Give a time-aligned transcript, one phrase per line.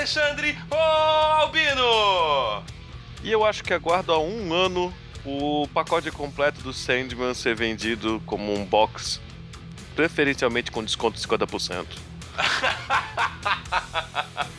[0.00, 2.64] Alexandre, Albino!
[3.22, 4.90] E eu acho que aguardo há um ano
[5.26, 9.20] o pacote completo do Sandman ser vendido como um box,
[9.94, 11.84] preferencialmente com desconto de 50%.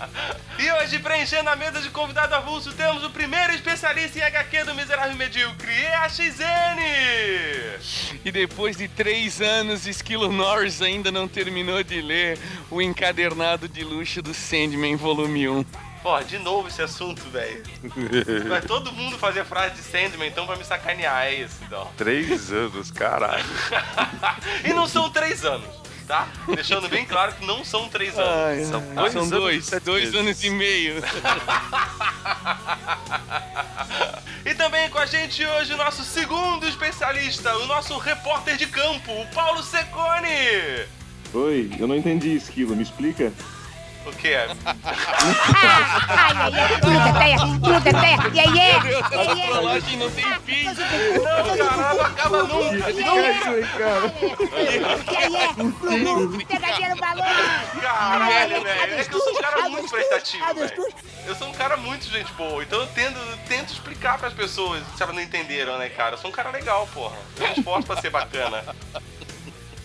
[0.61, 4.75] E hoje, preenchendo a mesa de convidado avulso, temos o primeiro especialista em HQ do
[4.75, 6.77] Miserável Medíocre, e a XN!
[8.23, 12.37] E depois de três anos, Esquilo Norris ainda não terminou de ler
[12.69, 15.65] o encadernado de luxo do Sandman, volume 1.
[16.03, 17.63] Pô, de novo esse assunto, velho.
[18.47, 21.89] Vai todo mundo fazer frase de Sandman, então vai me sacanear, é isso, então.
[21.97, 23.43] Três anos, caralho.
[24.63, 25.80] e não são três anos,
[26.11, 26.27] tá?
[26.53, 28.67] Deixando bem claro que não são três anos.
[28.67, 28.81] São
[29.11, 30.19] São dois e dois, dois meses.
[30.19, 30.95] anos e meio.
[34.43, 39.11] E também com a gente hoje o nosso segundo especialista, o nosso repórter de campo,
[39.11, 40.87] o Paulo Secone.
[41.31, 43.31] Oi, eu não entendi, Esquilo, me explica?
[44.05, 44.47] O que é?
[44.65, 44.75] Ai,
[46.09, 49.47] ai, ai, gruda, pé, gruda, pé, e aí, é, e A é.
[49.47, 50.63] trollagem não tem fim.
[50.65, 50.73] Não,
[51.57, 52.89] cara, não acaba nunca.
[52.91, 53.03] E
[55.17, 57.25] aí, é, pegadinha no balão.
[57.81, 58.99] Caralho, velho.
[58.99, 60.87] É que eu sou um cara muito prestativo, Ah, velho.
[61.25, 65.03] Eu sou um cara muito gente boa, então eu tento, tento explicar pras pessoas se
[65.03, 66.15] elas não entenderam, né, cara?
[66.15, 67.15] Eu sou um cara legal, porra.
[67.37, 68.63] Eu me esforço pra ser bacana.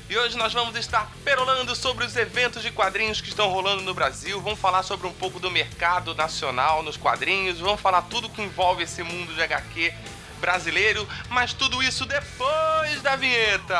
[0.08, 3.92] E hoje nós vamos estar perolando sobre os eventos de quadrinhos que estão rolando no
[3.92, 4.40] Brasil.
[4.40, 7.58] Vamos falar sobre um pouco do mercado nacional nos quadrinhos.
[7.58, 9.92] Vamos falar tudo que envolve esse mundo de HQ
[10.40, 11.08] brasileiro.
[11.28, 13.76] Mas tudo isso depois da vinheta.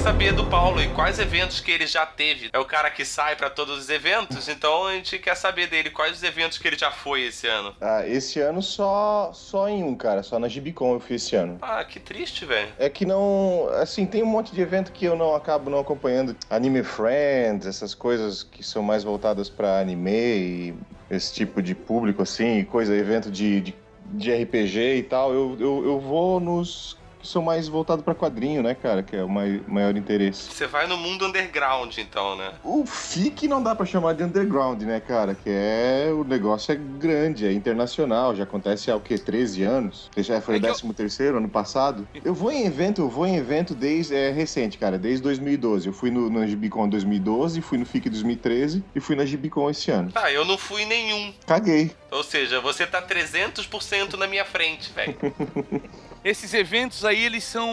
[0.00, 2.48] saber do Paulo e quais eventos que ele já teve.
[2.54, 5.90] É o cara que sai pra todos os eventos, então a gente quer saber dele
[5.90, 7.74] quais os eventos que ele já foi esse ano.
[7.78, 11.58] Ah, esse ano só, só em um, cara, só na Gibicon eu fui esse ano.
[11.60, 12.68] Ah, que triste, velho.
[12.78, 13.68] É que não.
[13.74, 16.34] Assim, tem um monte de evento que eu não acabo não acompanhando.
[16.48, 20.74] Anime Friends, essas coisas que são mais voltadas pra anime e
[21.10, 23.74] esse tipo de público, assim, coisa, evento de, de,
[24.06, 25.34] de RPG e tal.
[25.34, 29.02] Eu, eu, eu vou nos que são mais voltados pra quadrinho, né, cara?
[29.02, 30.50] Que é o mai, maior interesse.
[30.52, 32.52] Você vai no mundo underground, então, né?
[32.64, 35.34] O FIC não dá pra chamar de underground, né, cara?
[35.34, 36.10] Que é.
[36.12, 39.18] O negócio é grande, é internacional, já acontece há o quê?
[39.18, 40.10] 13 anos?
[40.16, 42.06] Já foi É o que eu- 13 terceiro ano passado.
[42.24, 44.14] Eu vou em evento, eu vou em evento desde.
[44.14, 45.86] É recente, cara, desde 2012.
[45.88, 49.90] Eu fui no, no Gibicon 2012, fui no FIC 2013 e fui na Gibicon esse
[49.90, 50.10] ano.
[50.12, 51.32] Tá, eu não fui nenhum.
[51.46, 51.90] Caguei.
[52.10, 55.16] Ou seja, você tá 300% na minha frente, velho.
[56.24, 57.68] Esses eventos aí, eles são.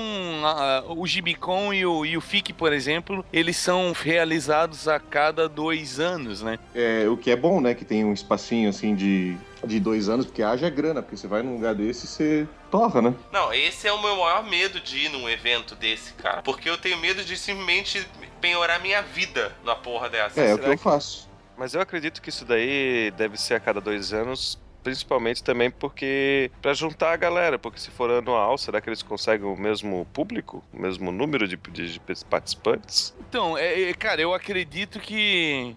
[0.46, 5.50] ah, o Gibicon e o, e o FIC, por exemplo, eles são realizados a cada
[5.50, 6.58] dois anos, né?
[6.74, 7.74] É, o que é bom, né?
[7.76, 9.36] Que tem um espacinho assim de,
[9.66, 13.02] de dois anos, porque haja grana, porque você vai num lugar desse e você torra,
[13.02, 13.14] né?
[13.34, 16.42] Não, esse é o meu maior medo de ir num evento desse, cara.
[16.42, 18.08] Porque eu tenho medo de simplesmente
[18.40, 20.40] penhorar minha vida na porra dessa.
[20.40, 21.28] É, é o será que eu que- faço.
[21.58, 26.52] Mas eu acredito que isso daí deve ser a cada dois anos, principalmente também porque
[26.62, 30.64] para juntar a galera, porque se for anual, será que eles conseguem o mesmo público,
[30.74, 33.14] o mesmo número de, de participantes?
[33.20, 35.76] Então, é, é, cara, eu acredito que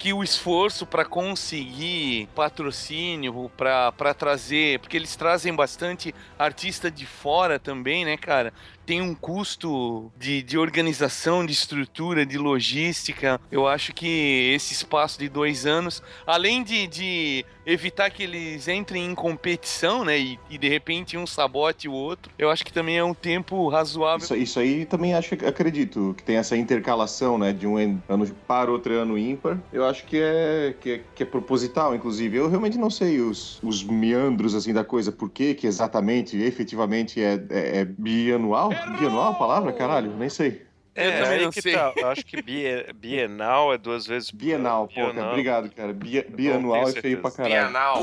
[0.00, 7.58] que o esforço para conseguir patrocínio, para trazer, porque eles trazem bastante artista de fora
[7.58, 8.50] também, né, cara?
[8.90, 13.40] Tem um custo de, de organização, de estrutura, de logística.
[13.48, 19.06] Eu acho que esse espaço de dois anos, além de, de evitar que eles entrem
[19.06, 20.18] em competição, né?
[20.18, 23.68] E, e de repente um sabote o outro, eu acho que também é um tempo
[23.68, 24.24] razoável.
[24.24, 28.68] Isso, isso aí também acho acredito que tem essa intercalação, né, de um ano par,
[28.68, 29.56] outro ano ímpar.
[29.72, 32.36] Eu acho que é, que é que é proposital, inclusive.
[32.36, 37.22] Eu realmente não sei os, os meandros assim da coisa, por que que exatamente, efetivamente
[37.22, 38.72] é, é, é bianual?
[38.98, 40.10] Bianual a palavra, caralho?
[40.16, 40.68] Nem sei.
[40.92, 41.72] Eu É, também aí não que sei.
[41.72, 41.92] tá.
[41.96, 44.30] Eu acho que bie- bienal é duas vezes.
[44.32, 45.28] Bienal, pô, cara, Bienal.
[45.30, 45.92] obrigado, cara.
[45.92, 47.54] Bia, bianual é feio pra caralho.
[47.54, 48.02] Bienal.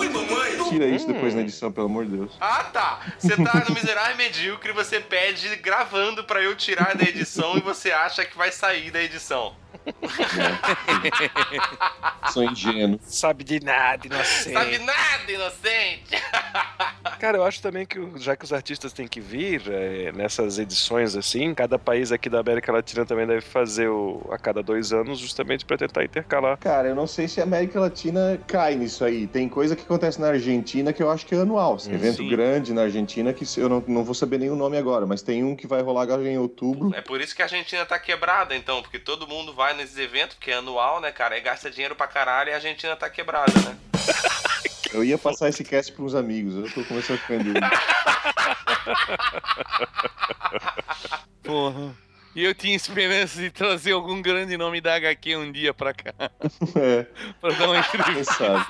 [0.70, 1.12] Tira isso Hum.
[1.14, 2.32] depois na edição, pelo amor de Deus.
[2.40, 3.02] Ah, tá.
[3.20, 7.60] Você tá no Miserável e Medíocre, você pede gravando pra eu tirar da edição e
[7.60, 9.54] você acha que vai sair da edição.
[12.32, 13.00] Sou ingênuo.
[13.04, 14.54] Sabe de nada, inocente.
[14.54, 16.22] Sabe nada, inocente.
[17.20, 21.16] Cara, eu acho também que já que os artistas têm que vir é, nessas edições
[21.16, 25.20] assim, cada país aqui da América Latina também deve fazer o, a cada dois anos,
[25.20, 26.58] justamente pra tentar intercalar.
[26.58, 29.26] Cara, eu não sei se a América Latina cai nisso aí.
[29.26, 31.76] Tem coisa que acontece na Argentina que eu acho que é anual.
[31.76, 32.30] Hum, Evento sim.
[32.30, 35.44] grande na Argentina que eu não, não vou saber nem o nome agora, mas tem
[35.44, 36.94] um que vai rolar agora em outubro.
[36.94, 40.36] É por isso que a Argentina tá quebrada, então, porque todo mundo vai nesses eventos,
[40.36, 41.36] porque é anual, né, cara?
[41.36, 43.78] Aí gasta dinheiro pra caralho e a Argentina tá quebrada, né?
[44.94, 47.70] Eu ia passar esse cast para uns amigos, eu tô começando a ficar em dúvida.
[51.44, 51.96] Porra.
[52.36, 56.14] E eu tinha esperança de trazer algum grande nome da HQ um dia pra cá,
[56.76, 57.04] É,
[57.42, 58.34] pra dar uma entrevista.
[58.36, 58.66] sabe.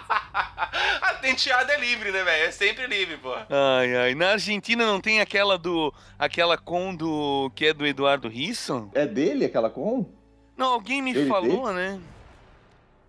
[1.02, 2.46] a tenteada é livre, né, velho?
[2.46, 3.34] É sempre livre, pô.
[3.36, 4.16] Ai, ai.
[4.16, 5.94] Na Argentina não tem aquela do.
[6.18, 7.52] aquela com do.
[7.56, 8.90] que é do Eduardo Risson?
[8.96, 10.10] É dele aquela com?
[10.58, 12.00] Não, alguém me Ele falou, né?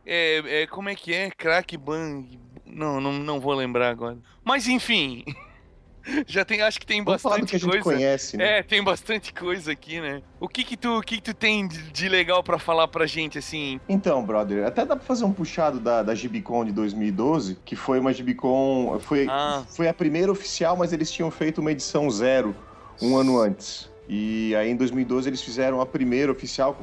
[0.07, 0.67] É, é.
[0.67, 1.31] Como é que é?
[1.31, 2.39] Crack Bang.
[2.67, 4.19] Não, não, não vou lembrar agora.
[4.45, 5.25] Mas enfim.
[6.27, 7.85] Já tem, acho que tem Vamos bastante que a gente coisa.
[7.85, 8.59] conhece, né?
[8.59, 10.23] É, tem bastante coisa aqui, né?
[10.41, 13.05] O que que tu, o que que tu tem de, de legal pra falar pra
[13.05, 13.79] gente, assim?
[13.87, 17.99] Então, brother, até dá pra fazer um puxado da, da Gibicon de 2012, que foi
[18.01, 18.99] uma Gibicon.
[19.01, 19.65] Foi, Ah.
[19.69, 22.57] foi a primeira oficial, mas eles tinham feito uma edição zero
[23.03, 23.91] um ano antes.
[24.09, 26.77] E aí em 2012 eles fizeram a primeira oficial,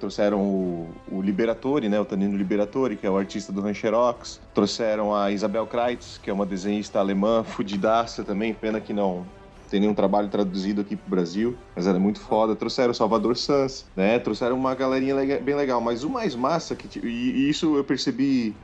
[0.00, 5.14] trouxeram o, o Liberatore, né, o Tanino Liberatore, que é o artista do Rancherox, trouxeram
[5.14, 9.24] a Isabel Kreitz, que é uma desenhista alemã, fudidaça também, pena que não
[9.70, 12.54] tem nenhum trabalho traduzido aqui pro Brasil, mas ela é muito foda.
[12.54, 16.98] Trouxeram o Salvador Sans, né, trouxeram uma galerinha bem legal, mas o mais massa, que,
[16.98, 18.54] e, isso eu percebi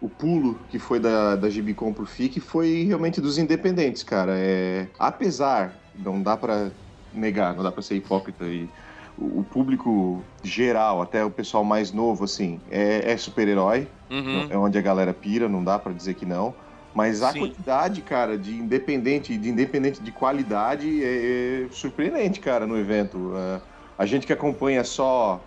[0.00, 4.32] o pulo que foi da, da Gibicon pro FIC foi realmente dos independentes, cara.
[4.36, 6.70] É, apesar, não dá pra
[7.14, 8.68] negar, não dá pra ser hipócrita e
[9.16, 14.46] o, público geral, até o pessoal mais novo, assim, é, é super-herói, Uhum.
[14.50, 16.54] é onde a galera pira, não dá pra dizer que não.
[16.94, 17.40] Mas a Sim.
[17.40, 23.32] quantidade, cara, de independente, de independente de qualidade é, é surpreendente, cara, no evento.
[23.36, 23.60] É,
[23.98, 25.40] a gente que acompanha só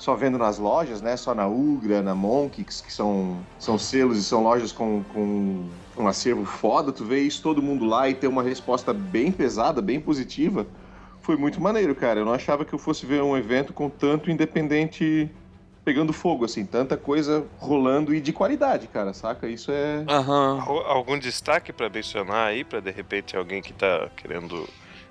[0.00, 1.14] só vendo nas lojas, né?
[1.14, 6.06] Só na Ugra, na Monkeys, que são, são selos e são lojas com, com um
[6.08, 10.00] acervo foda, tu vê isso todo mundo lá e ter uma resposta bem pesada, bem
[10.00, 10.66] positiva,
[11.30, 12.18] foi muito maneiro, cara.
[12.18, 15.30] Eu não achava que eu fosse ver um evento com tanto independente
[15.84, 19.46] pegando fogo, assim, tanta coisa rolando e de qualidade, cara, saca?
[19.46, 20.04] Isso é.
[20.08, 20.60] Aham.
[20.66, 24.68] Al- Algum destaque pra mencionar aí, pra de repente alguém que tá querendo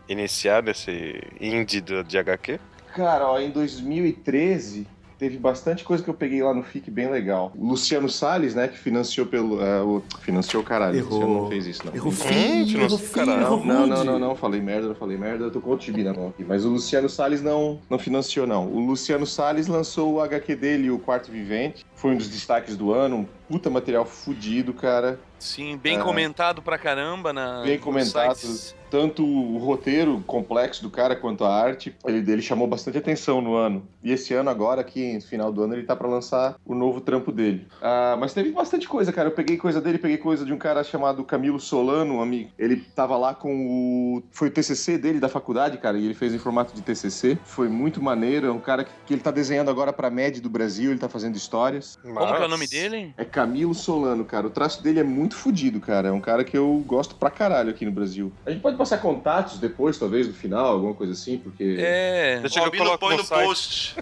[0.10, 2.60] iniciar nesse indie de HQ?
[2.94, 4.86] Cara, ó, em 2013
[5.19, 7.51] teve bastante coisa que eu peguei lá no FIC bem legal.
[7.56, 9.62] O Luciano Salles, né, que financiou pelo.
[9.62, 10.95] é, o, financiou caralho.
[10.95, 11.12] O Errou.
[11.19, 11.94] Luciano não fez isso, não.
[11.94, 15.51] Errou Hum, feio, te errou Não, não, não, não, falei merda, não falei merda, eu
[15.51, 16.44] tô com outro gibi na mão aqui.
[16.45, 18.66] Mas o Luciano Salles não, não financiou, não.
[18.66, 21.85] O Luciano Salles lançou o HQ dele, o Quarto Vivente.
[21.94, 25.19] Foi um dos destaques do ano, um puta material fudido, cara.
[25.38, 26.02] Sim, bem É.
[26.02, 27.61] comentado pra caramba na.
[27.64, 28.35] Bem comentado.
[28.35, 28.76] sites.
[28.89, 33.55] Tanto o roteiro complexo do cara quanto a arte, ele dele chamou bastante atenção no
[33.55, 33.83] ano.
[34.03, 37.01] E esse ano agora, aqui no final do ano, ele tá pra lançar o novo
[37.01, 37.67] trampo dele.
[37.81, 39.29] Ah, mas teve bastante coisa, cara.
[39.29, 42.49] Eu peguei coisa dele, peguei coisa de um cara chamado Camilo Solano, um amigo.
[42.57, 46.33] Ele tava lá com o foi o TCC dele da faculdade, cara, e ele fez
[46.33, 47.37] em formato de TCC.
[47.43, 50.49] Foi muito maneiro, é um cara que, que ele tá desenhando agora pra MED do
[50.49, 51.97] Brasil, ele tá fazendo histórias.
[52.01, 53.13] Como que é o nome dele?
[53.17, 54.47] É Camilo Solano, cara.
[54.47, 56.09] O traço dele é muito fodido, cara.
[56.09, 58.31] É um cara que eu gosto pra caralho aqui no Brasil.
[58.45, 61.76] A gente pode passar contatos depois, talvez, no final, alguma coisa assim, porque.
[61.78, 62.40] É.
[62.40, 63.95] Deixa eu põe no post.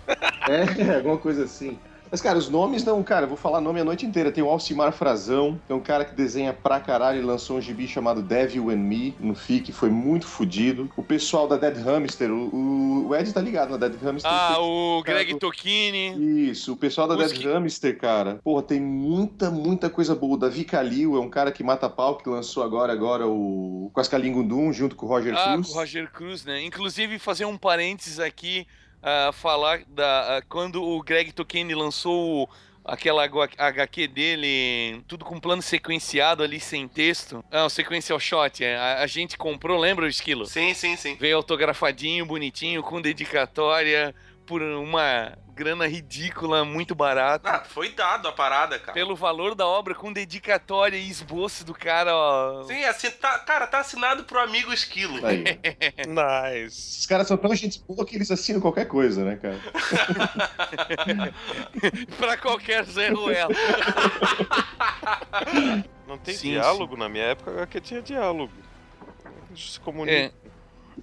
[0.48, 1.80] É, alguma coisa assim.
[2.10, 4.32] Mas, cara, os nomes não, cara, eu vou falar nome a noite inteira.
[4.32, 7.88] Tem o Alcimar Frazão, tem um cara que desenha pra caralho, ele lançou um gibi
[7.88, 10.90] chamado Devil and Me no FIC, foi muito fodido.
[10.96, 14.32] O pessoal da Dead Hamster, o, o- Ed tá ligado na Dead Hamster.
[14.32, 16.50] Ah, o Cara, Greg o- Tokini.
[16.50, 18.40] Isso, o pessoal da Os Dead que- Hamster, cara.
[18.44, 20.36] Porra, tem muita, muita coisa boa.
[20.36, 24.32] O Davi Kalil é um cara que mata pau, que lançou agora, agora o Quascalim
[24.32, 25.68] Gundum, junto com o Roger Ah, Cruz.
[25.68, 26.64] com o Roger Cruz, né?
[26.64, 28.66] Inclusive, fazer um parênteses aqui,
[29.02, 32.50] ah, falar da ah, quando o Greg Tokini lançou
[32.88, 37.44] aquela HQ dele, tudo com plano sequenciado ali, sem texto.
[37.52, 40.46] Ah, o sequential shot, é, a, a gente comprou, lembra o esquilo?
[40.46, 41.16] Sim, sim, sim.
[41.20, 44.16] Veio autografadinho, bonitinho, com dedicatória,
[44.48, 47.50] por uma grana ridícula, muito barata.
[47.50, 48.94] Ah, foi dado a parada, cara.
[48.94, 52.64] Pelo valor da obra, com dedicatória e esboço do cara, ó.
[52.64, 55.26] Sim, assim, tá, cara, tá assinado pro amigo Esquilo.
[55.26, 55.44] Aí.
[56.08, 56.66] Nice.
[56.68, 59.60] Esses caras são tão gente boa que eles assinam qualquer coisa, né, cara?
[62.18, 63.54] pra qualquer Zé Ruela.
[66.08, 68.54] Não tem Sim, diálogo na minha época, que tinha diálogo.
[69.50, 70.26] Eles se comunicam.
[70.26, 70.32] É.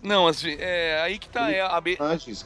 [0.03, 1.51] Não, as, é aí que tá.
[1.51, 2.43] É, a, be- Personagens,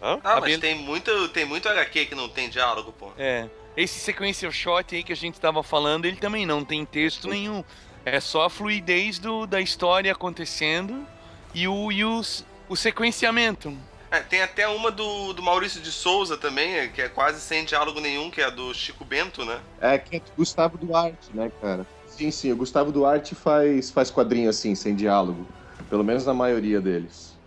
[0.00, 0.20] cara.
[0.24, 3.10] Ah, A mas Bel- tem muito, tem muito HQ que não tem diálogo, pô.
[3.16, 7.28] é, esse sequential shot aí que a gente tava falando, ele também não tem texto
[7.28, 7.62] nenhum.
[8.04, 11.06] É só a fluidez do, da história acontecendo
[11.54, 13.72] e o, e os, o sequenciamento.
[14.10, 17.64] É, tem até uma do, do Maurício de Souza também, é, que é quase sem
[17.64, 19.60] diálogo nenhum, que é a do Chico Bento, né?
[19.80, 21.86] É que é do Gustavo Duarte, né, cara?
[22.06, 25.46] Sim, sim, o Gustavo Duarte faz, faz quadrinho assim, sem diálogo.
[25.88, 27.38] Pelo menos na maioria deles.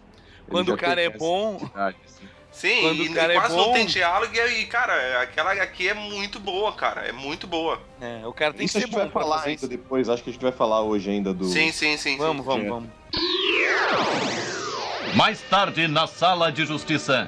[0.47, 2.22] Ele Quando o cara é bom- identidade, assim.
[2.53, 5.87] Sim, Quando e o cara é quase não bom- tem diálogo, e, cara, aquela HQ
[5.89, 7.81] é muito boa, cara, é muito boa.
[7.99, 9.67] É, o cara tem Isso que a ser gente bom vai pra falar isso.
[9.67, 11.45] depois, acho que a gente vai falar hoje ainda do.
[11.45, 12.15] Sim, sim, sim.
[12.17, 12.49] Vamos, sim.
[12.49, 12.69] vamos, É.
[12.69, 12.89] vamos.
[15.15, 17.25] Mais tarde na Sala de Justiça.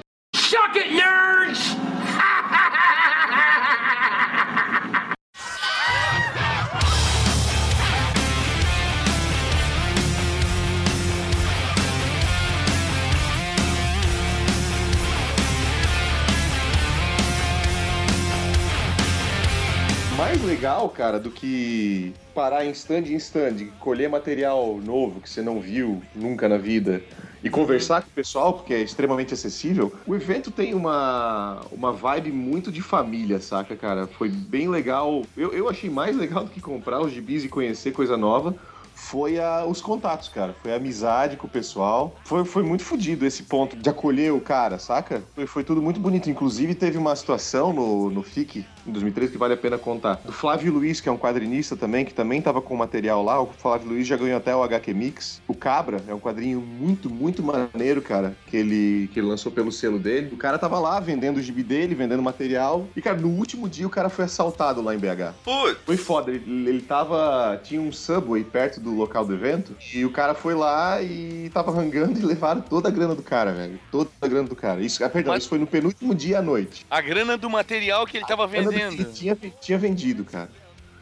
[20.36, 25.40] Mais legal, cara, do que parar em stand em stand, colher material novo que você
[25.40, 27.02] não viu nunca na vida
[27.42, 32.32] e conversar com o pessoal, porque é extremamente acessível, o evento tem uma, uma vibe
[32.32, 34.06] muito de família, saca, cara?
[34.06, 35.22] Foi bem legal.
[35.36, 38.54] Eu, eu achei mais legal do que comprar os gibis e conhecer coisa nova.
[38.94, 40.54] Foi a- os contatos, cara.
[40.62, 42.16] Foi a amizade com o pessoal.
[42.24, 45.22] Foi, foi muito fodido esse ponto de acolher o cara, saca?
[45.34, 46.30] Foi, foi tudo muito bonito.
[46.30, 50.20] Inclusive, teve uma situação no, no FIC, em 2013, que vale a pena contar.
[50.24, 53.40] Do Flávio Luiz, que é um quadrinista também, que também tava com material lá.
[53.40, 55.40] O Flávio Luiz já ganhou até o HQ Mix.
[55.48, 59.72] O Cabra é um quadrinho muito, muito maneiro, cara, que ele, que ele lançou pelo
[59.72, 60.30] selo dele.
[60.32, 62.86] O cara tava lá vendendo o gibi dele, vendendo material.
[62.96, 65.34] E, cara, no último dia o cara foi assaltado lá em BH.
[65.44, 67.60] Putz, Foi foda, ele, ele tava.
[67.62, 71.70] Tinha um subway perto do local do evento, e o cara foi lá e tava
[71.70, 73.78] rangando e levaram toda a grana do cara, velho.
[73.90, 74.80] Toda a grana do cara.
[74.80, 76.86] Isso, ah, perdão, Mas- isso foi no penúltimo dia à noite.
[76.90, 78.75] A grana do material que ele tava vendendo.
[79.12, 80.50] Tinha, tinha vendido, cara.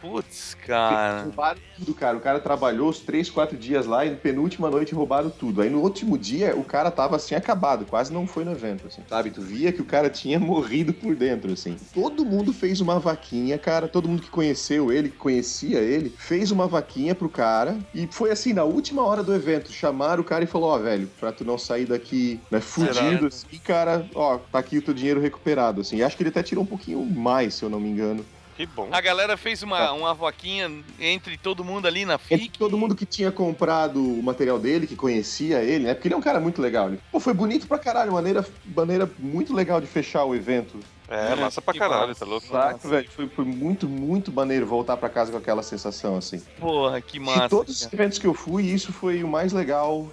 [0.05, 1.23] Putz, cara.
[1.23, 2.17] Roubaram tudo, cara.
[2.19, 5.63] O cara trabalhou os três, quatro dias lá e na penúltima noite roubaram tudo.
[5.63, 9.01] Aí no último dia o cara tava assim acabado, quase não foi no evento, assim,
[9.09, 9.31] sabe?
[9.31, 11.77] Tu via que o cara tinha morrido por dentro, assim.
[11.95, 13.89] Todo mundo fez uma vaquinha, cara.
[13.89, 17.79] Todo mundo que conheceu ele, que conhecia ele, fez uma vaquinha pro cara.
[17.95, 21.09] E foi assim, na última hora do evento, chamaram o cara e falou: Ó, velho,
[21.19, 25.21] pra tu não sair daqui, né, fudido, assim, cara, ó, tá aqui o teu dinheiro
[25.21, 25.97] recuperado, assim.
[25.97, 28.25] E acho que ele até tirou um pouquinho mais, se eu não me engano.
[28.57, 28.89] Que bom.
[28.93, 30.71] A galera fez uma, uma vaquinha
[31.01, 32.59] entre todo mundo ali na Entre FIC.
[32.59, 35.95] todo mundo que tinha comprado o material dele, que conhecia ele, né?
[35.95, 36.89] Porque ele é um cara muito legal.
[36.89, 40.79] Ele, pô, foi bonito pra caralho, maneira, maneira muito legal de fechar o evento.
[41.09, 42.21] É, massa pra caralho, massa.
[42.25, 42.47] tá louco?
[42.47, 43.11] Saca, velho?
[43.11, 46.41] Foi, foi muito, muito maneiro voltar pra casa com aquela sensação, assim.
[46.59, 47.49] Porra, que de massa.
[47.49, 47.95] todos os cara.
[48.03, 50.09] eventos que eu fui, isso foi o mais legal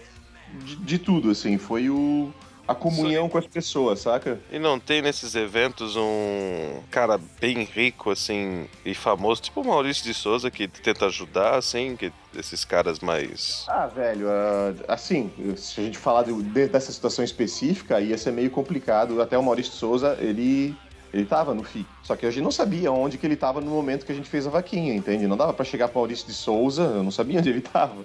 [0.66, 1.58] de, de tudo, assim.
[1.58, 2.34] Foi o,
[2.68, 4.40] a comunhão com as pessoas, saca?
[4.52, 10.04] E não tem nesses eventos um cara bem rico, assim, e famoso, tipo o Maurício
[10.04, 13.66] de Souza, que tenta ajudar, assim, que esses caras mais.
[13.68, 18.32] Ah, velho, ah, assim, se a gente falar de- de- dessa situação específica, ia ser
[18.32, 19.22] meio complicado.
[19.22, 20.76] Até o Maurício de Souza, ele,
[21.14, 21.86] ele tava no FIC.
[22.04, 24.30] Só que a gente não sabia onde que ele tava no momento que a gente
[24.30, 25.28] fez a vaquinha, entende?
[25.28, 28.04] Não dava pra chegar pro Maurício de Souza, eu não sabia onde ele tava.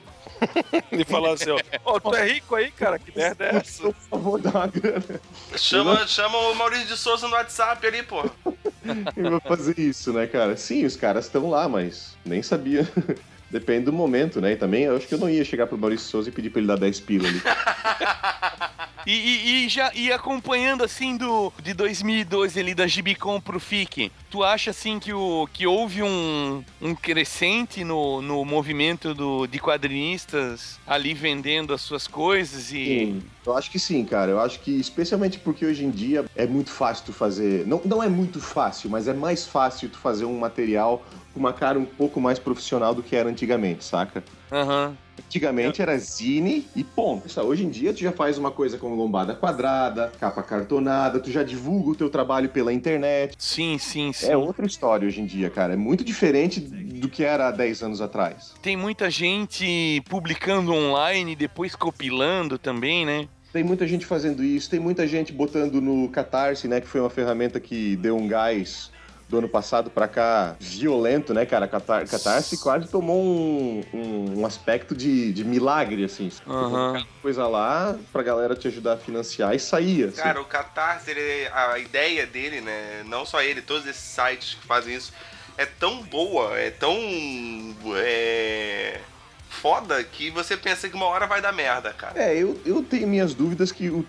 [0.93, 3.85] E falar assim, ó, ó, tu é rico aí, cara, que merda é essa?
[3.85, 5.21] Por favor, dá uma grana.
[5.57, 8.25] chama, chama o Maurício de Souza no WhatsApp ali, pô.
[9.17, 10.57] Eu vou fazer isso, né, cara?
[10.57, 12.87] Sim, os caras estão lá, mas nem sabia.
[13.51, 14.53] Depende do momento, né?
[14.53, 16.59] E também eu acho que eu não ia chegar pro Maurício Souza e pedir pra
[16.59, 17.41] ele dar 10 pila ali.
[19.09, 24.11] E, e- e já e acompanhando assim do de 2012 ali da Gibicon pro FIC,
[24.29, 29.61] tu acha assim que, o, que houve um, um crescente no, no movimento do, de
[29.61, 32.85] quadrinistas ali vendendo as suas coisas e.
[32.85, 34.33] Sim, eu acho que sim, cara.
[34.33, 37.67] Eu acho que, especialmente porque hoje em dia é muito fácil tu fazer.
[37.67, 41.53] Não, não é muito fácil, mas é mais fácil tu fazer um material com uma
[41.53, 44.25] cara um pouco mais profissional do que era antigamente, saca?
[44.51, 44.97] Aham.
[45.19, 47.27] Antigamente era zine e ponto.
[47.41, 51.43] Hoje em dia tu já faz uma coisa com lombada quadrada, capa cartonada, tu já
[51.43, 53.35] divulga o teu trabalho pela internet.
[53.39, 54.27] Sim, sim, sim.
[54.27, 55.73] É outra história hoje em dia, cara.
[55.73, 58.55] É muito diferente do que era há 10 anos atrás.
[58.63, 63.29] Tem muita gente publicando online e depois compilando também, né?
[63.57, 66.79] Tem muita gente fazendo isso, tem muita gente botando no Catarse, né?
[66.79, 68.91] Que foi uma ferramenta que deu um gás
[69.31, 71.67] do ano passado pra cá violento, né, cara?
[71.67, 76.31] Catar Catarse quase tomou um, um, um aspecto de, de milagre, assim.
[76.45, 80.09] Colocava Coisa lá pra galera te ajudar a financiar e saía.
[80.09, 80.21] assim.
[80.21, 83.05] Cara, o Catarse, ele- a ideia dele, né?
[83.07, 85.15] Não só ele, todos esses sites que fazem isso,
[85.57, 86.95] é tão boa, é tão.
[89.67, 92.13] Foda que você pensa que uma hora vai dar merda, cara.
[92.23, 94.07] É, eu, eu tenho minhas dúvidas que o-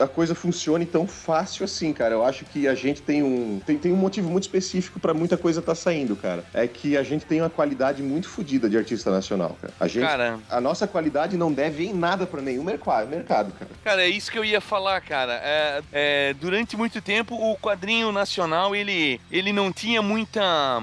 [0.00, 2.12] a coisa funcione tão fácil assim, cara.
[2.12, 5.36] Eu acho que a gente tem um tem, tem um motivo muito específico pra muita
[5.36, 6.44] coisa tá saindo, cara.
[6.52, 9.72] É que a gente tem uma qualidade muito fodida de artista nacional, cara.
[9.78, 13.70] A gente Cara, a nossa qualidade não deve em nada pra nenhum mercado, mercado, cara.
[13.84, 15.34] Cara, é isso que eu ia falar, cara.
[15.44, 20.82] É, é, durante muito tempo, o quadrinho nacional, ele, ele não tinha muita...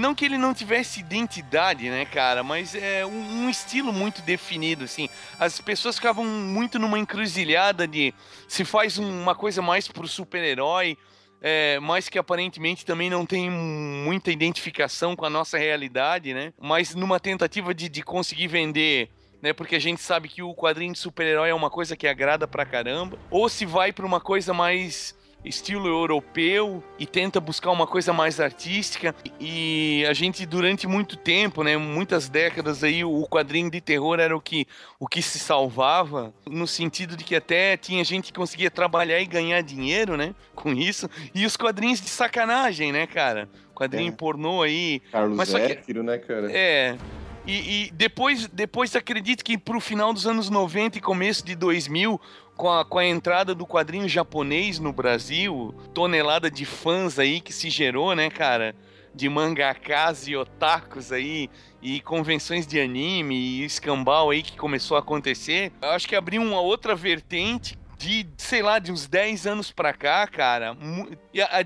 [0.00, 2.42] Não que ele não tivesse identidade, né, cara?
[2.42, 5.10] Mas é um, um estilo muito definido, assim.
[5.38, 8.14] As pessoas ficavam muito numa encruzilhada de
[8.48, 10.96] se faz um- uma coisa mais pro super-herói,
[11.42, 16.54] é, mas que aparentemente também não tem muita identificação com a nossa realidade, né?
[16.58, 19.10] Mas numa tentativa de, de conseguir vender
[19.42, 19.54] né?
[19.54, 22.66] Porque a gente sabe que o quadrinho de super-herói é uma coisa que agrada pra
[22.66, 23.18] caramba.
[23.30, 28.38] Ou se vai pra uma coisa mais estilo europeu e tenta buscar uma coisa mais
[28.40, 29.14] artística.
[29.40, 34.36] E a gente durante muito tempo, né, muitas décadas aí, o quadrinho de terror era
[34.36, 34.66] o que
[34.98, 39.24] o que se salvava, no sentido de que até tinha gente que conseguia trabalhar e
[39.26, 41.08] ganhar dinheiro, né, com isso.
[41.34, 43.48] E os quadrinhos de sacanagem, né, cara?
[43.74, 44.16] Quadrinho É.
[44.16, 46.52] pornô aí, Carlos Mas só que- né, cara?
[46.52, 46.98] é.
[47.46, 52.20] E, e depois, depois acredito que pro final dos anos 90 e começo de 2000,
[52.60, 57.54] com a, com a entrada do quadrinho japonês no Brasil, tonelada de fãs aí que
[57.54, 58.76] se gerou, né, cara?
[59.14, 61.48] De mangakas e otakus aí,
[61.80, 65.72] e convenções de anime e escambau aí que começou a acontecer.
[65.80, 69.94] Eu acho que abriu uma outra vertente de, sei lá, de uns 10 anos pra
[69.94, 70.76] cá, cara.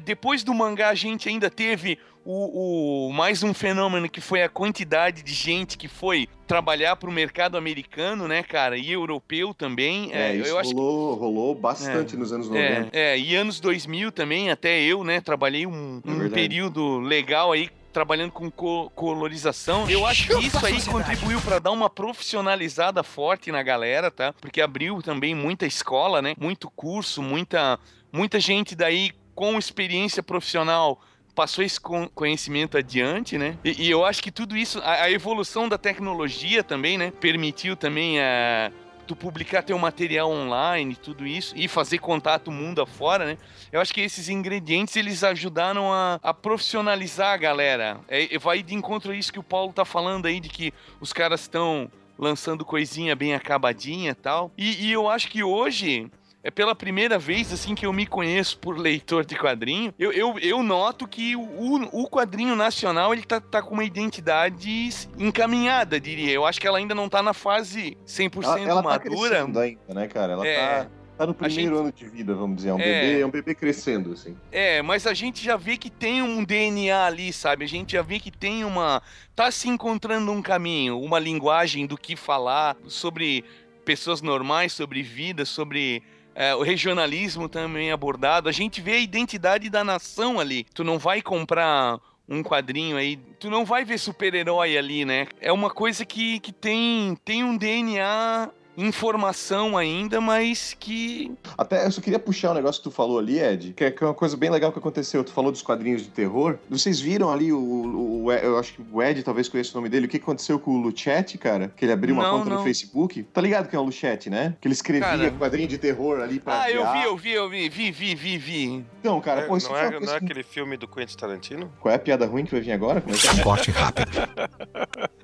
[0.05, 4.49] depois do mangá a gente ainda teve o, o- mais um fenômeno que foi a
[4.49, 10.11] quantidade de gente que foi trabalhar pro mercado americano, né, cara, e europeu também.
[10.13, 12.91] É, É, isso eu acho que rolou, rolou bastante nos anos 90.
[12.97, 17.53] é, é, e anos 2000 também, até eu, né, trabalhei um, É um período legal
[17.53, 19.89] aí trabalhando com co- colorização.
[19.89, 24.35] Eu acho que isso aí contribuiu pra dar uma profissionalizada forte na galera, tá?
[24.41, 26.35] Porque abriu também muita escola, né?
[26.39, 27.79] Muito curso, muita
[28.13, 31.01] muita gente daí com experiência profissional
[31.35, 33.59] passou esse con- conhecimento adiante, né?
[33.65, 37.11] E, e eu acho que tudo isso, a, a evolução da tecnologia também, né?
[37.21, 38.71] Permitiu também a
[39.07, 43.39] tu publicar teu material online, tudo isso, e fazer contato mundo afora, né?
[43.71, 48.01] Eu acho que esses ingredientes, eles ajudaram a, a profissionalizar a galera.
[48.09, 51.13] É, vai de encontro a isso que o Paulo tá falando aí, de que os
[51.13, 54.51] caras estão lançando coisinha bem acabadinha e tal.
[54.57, 56.11] E, e eu acho que hoje...
[56.45, 59.95] É pela primeira vez, assim, que eu me conheço por leitor de quadrinho.
[59.99, 64.91] Eu, eu, eu noto que o, o quadrinho nacional, ele tá, tá com uma identidade
[65.19, 66.31] encaminhada, diria.
[66.33, 69.29] Eu acho que ela ainda não tá na fase 100% Ela, ela tá madura.
[69.29, 70.35] crescendo ainda, né, cara?
[70.35, 70.83] Ela É.
[70.85, 72.69] tá, tá no primeiro ano de vida, vamos dizer.
[72.69, 73.01] É um, É.
[73.07, 74.37] bebê, é um bebê crescendo, assim.
[74.53, 77.65] É, mas a gente já vê que tem um DNA ali, sabe?
[77.65, 79.03] A gente já vê que tem uma.
[79.35, 83.45] tá se encontrando um caminho, uma linguagem do que falar sobre
[83.85, 86.03] pessoas normais, sobre vida, sobre.
[86.35, 88.49] É, o regionalismo também abordado.
[88.49, 90.67] A gente vê a identidade da nação ali.
[90.75, 95.27] Tu não vai comprar um quadrinho aí, tu não vai ver super-herói ali, né?
[95.41, 101.91] É uma coisa que, que tem, tem um DNA informação ainda, mas que Até eu
[101.93, 104.37] só queria puxar um negócio que tu falou ali, Ed, que é é uma coisa
[104.37, 105.23] bem legal que aconteceu.
[105.25, 106.59] Tu falou dos quadrinhos de terror.
[106.69, 107.59] Vocês viram ali o.
[107.59, 110.07] o- o- eu acho que o Ed talvez conheça o nome dele.
[110.07, 111.73] O que aconteceu com o Luchete, cara?
[111.77, 112.57] Que ele abriu uma Não, conta não.
[112.59, 113.23] no Facebook.
[113.25, 114.57] Tá ligado que é o Luchete, né?
[114.61, 115.31] Que ele escrevia Cara.
[115.33, 116.63] quadrinho de terror ali pra.
[116.63, 118.85] Ah, eu vi, eu vi, eu vi, vi, vi, vi, vi.
[119.01, 121.73] Então, cara, pô, isso não, é, coisa não é que- aquele filme do Quentin Tarantino?
[121.81, 123.01] Qual é a piada ruim que vai vir agora?
[123.01, 123.43] Como é que é?
[123.43, 124.11] Corte rápido.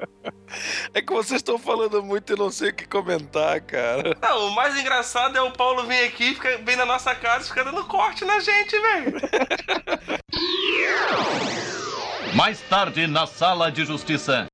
[0.93, 4.17] É que vocês estão falando muito e não sei o que comentar, cara.
[4.21, 7.49] Não, o mais engraçado é o Paulo vir aqui, fica, vem na nossa casa e
[7.49, 9.21] fica dando corte na gente, velho.
[12.35, 14.47] Mais tarde na Sala de Justiça.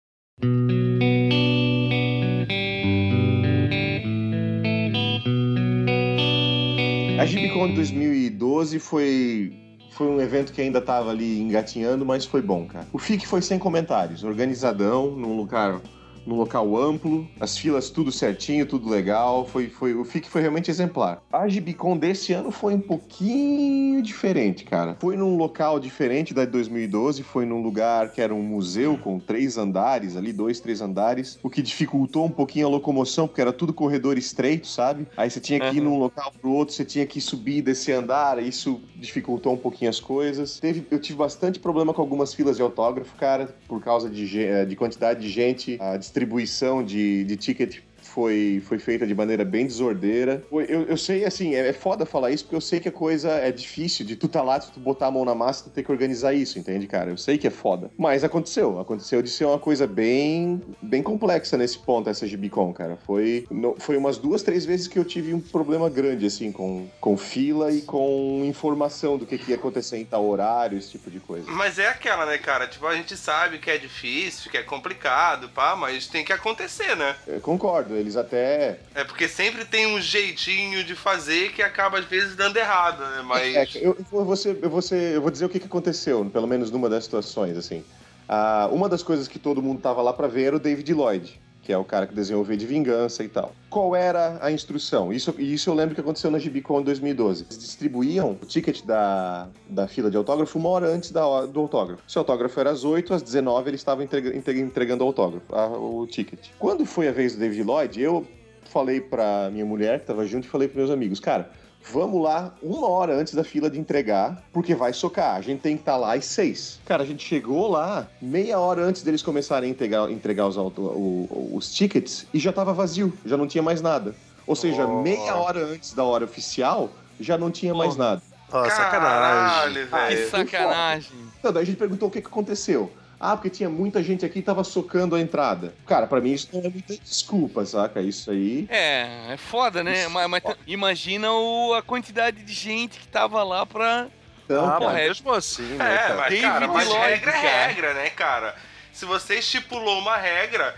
[7.20, 9.52] A GibCon 2012 foi,
[9.90, 12.86] foi um evento que ainda tava ali engatinhando, mas foi bom, cara.
[12.92, 15.80] O FIC foi sem comentários, organizadão, num lugar
[16.26, 20.70] num local amplo, as filas tudo certinho, tudo legal, foi, foi, o FIC foi realmente
[20.70, 21.22] exemplar.
[21.32, 24.96] A GibCon desse ano foi um pouquinho diferente, cara.
[25.00, 29.18] Foi num local diferente da de 2012, foi num lugar que era um museu com
[29.18, 33.52] três andares ali, dois, três andares, o que dificultou um pouquinho a locomoção, porque era
[33.52, 35.06] tudo corredor estreito, sabe?
[35.16, 35.90] Aí você tinha que ir Uhum.
[35.90, 39.90] num local pro outro, você tinha que subir e descer andar, isso dificultou um pouquinho
[39.90, 40.58] as coisas.
[40.58, 44.64] Teve, eu tive bastante problema com algumas filas de autógrafo, cara, por causa de, eh,
[44.64, 47.80] de quantidade de gente, a distribuição de, de ticket
[48.20, 50.42] foi, foi feita de maneira bem desordeira.
[50.50, 53.28] Eu, eu sei, assim, é, é foda falar isso, porque eu sei que a coisa
[53.32, 55.82] é difícil de tu tá lá, de tu botar a mão na massa, tu ter
[55.82, 57.10] que organizar isso, entende, cara?
[57.10, 57.90] Eu sei que é foda.
[57.98, 62.96] Mas aconteceu, aconteceu de ser uma coisa bem, bem complexa nesse ponto, essa GBCon, cara.
[63.06, 66.88] Foi, no- foi umas duas, três vezes que eu tive um problema grande, assim, com,
[66.98, 71.10] com fila e com informação do que, que ia acontecer em tal horário, esse tipo
[71.10, 71.50] de coisa.
[71.50, 72.66] Mas é aquela, né, cara?
[72.66, 76.96] Tipo, a gente sabe que é difícil, que é complicado, pá, mas tem que acontecer,
[76.96, 77.14] né?
[77.26, 82.04] Eu concordo, eles até É porque sempre tem um jeitinho de fazer que acaba às
[82.04, 83.22] vezes dando errado, né?
[83.22, 83.54] Mas.
[83.54, 86.24] É, eu, eu vou, ser- eu, vou ser- eu vou dizer o que, que aconteceu,
[86.30, 87.84] pelo menos numa das situações, assim.
[88.28, 91.40] Ah, uma das coisas que todo mundo tava lá pra ver era o David Lloyd,
[91.66, 93.52] que é o cara que desenhou V de Vingança e tal.
[93.68, 95.12] Qual era a instrução?
[95.12, 97.42] Isso, isso eu lembro que aconteceu na GBCon em 2012.
[97.42, 102.04] Eles distribuíam o ticket da, da fila de autógrafo uma hora antes da do autógrafo.
[102.06, 105.52] Se o autógrafo era às 8, às 19 eles estavam entrega- entre- entregando o autógrafo,
[105.52, 106.38] a- o ticket.
[106.56, 108.24] Quando foi a vez do David Lloyd, eu
[108.70, 111.50] falei pra minha mulher, que tava junto, e falei pros meus amigos, cara,
[111.84, 115.36] vamos lá uma hora antes da fila de entregar, porque vai socar.
[115.36, 116.80] A gente tem que estar lá às seis.
[116.84, 120.82] Cara, a gente chegou lá meia hora antes deles começarem a entregar, entregar os, auto-
[120.82, 124.14] o- os tickets e já tava vazio, já não tinha mais nada.
[124.46, 125.02] Ou seja, Oh.
[125.02, 128.22] meia hora antes da hora oficial, já não tinha mais nada.
[128.52, 129.00] Ah, sacanagem.
[129.00, 130.20] Caralho, Ah, velho.
[130.20, 131.10] isso- Sacanagem.
[131.38, 132.90] Então, daí a gente perguntou o que, que aconteceu.
[133.18, 135.74] Ah, porque tinha muita gente aqui e tava socando a entrada.
[135.86, 138.00] Cara, pra mim isso não é muita desculpa, saca?
[138.00, 138.66] Isso aí.
[138.68, 140.02] É, é foda, né?
[140.02, 140.58] Isso, Mas, mas foda.
[140.66, 144.08] imagina o- a quantidade de gente que tava lá pra.
[144.44, 146.14] Então, Ah, mas é- mesmo assim, né, É, cara?
[146.16, 148.54] mas, David cara, mas regra é regra, né, cara?
[148.96, 150.74] Se você estipulou uma regra,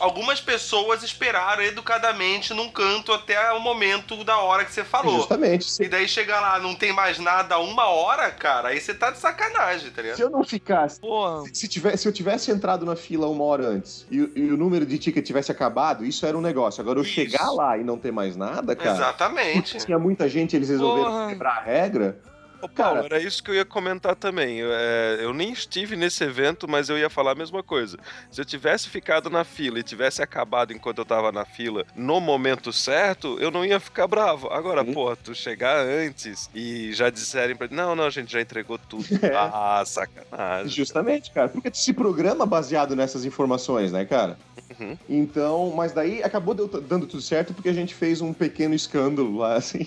[0.00, 5.16] algumas pessoas esperaram educadamente num canto até o momento da hora que você falou.
[5.18, 5.60] justamente.
[5.62, 9.10] E Se, daí chega lá, não tem mais nada uma hora, cara, aí você tá
[9.10, 10.16] de sacanagem, tá ligado?
[10.16, 13.66] se eu não ficasse Pô, Se, tivesse, se eu tivesse entrado na fila uma hora
[13.66, 16.80] antes e, o- e o número de ticket tivesse acabado, isso era um negócio.
[16.80, 17.12] Agora, eu Isso.
[17.12, 18.96] chegar lá e não ter mais nada, cara.
[18.96, 19.78] Exatamente.
[19.84, 21.28] Tinha muita gente, eles resolveram Porra.
[21.28, 22.18] quebrar a regra.
[22.64, 24.58] Ô, Paulo, Cara- era isso que eu ia comentar também.
[24.58, 27.98] Eu, é, eu nem estive nesse evento, mas eu ia falar a mesma coisa.
[28.30, 32.20] Se eu tivesse ficado na fila e tivesse acabado enquanto eu tava na fila no
[32.20, 34.48] momento certo, eu não ia ficar bravo.
[34.52, 34.92] Agora, Sim.
[34.92, 39.04] pô, tu chegar antes e já disserem pra não, não, a gente já entregou tudo.
[39.24, 39.34] É.
[39.36, 40.68] Ah, sacanagem.
[40.70, 41.48] Justamente, cara.
[41.48, 44.36] Porque se programa baseado nessas informações, né, cara?
[44.80, 44.98] Uhum.
[45.08, 49.54] Então, mas daí acabou dando tudo certo porque a gente fez um pequeno escândalo lá,
[49.58, 49.86] assim.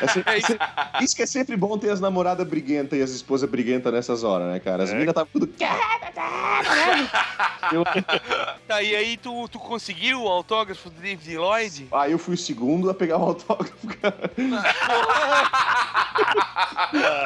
[0.00, 0.58] É sempre- se-
[1.04, 4.48] isso que é sempre bom ter as namoradas briguentas e as esposas briguentas nessas horas,
[4.52, 4.82] né, cara?
[4.84, 4.94] As É.
[4.94, 5.48] minas estavam tudo.
[7.72, 7.82] Eu,
[8.68, 11.88] tá, e aí tu, tu conseguiu o autógrafo do David Lloyd?
[11.92, 14.30] aí eu fui o segundo a pegar o autógrafo, cara.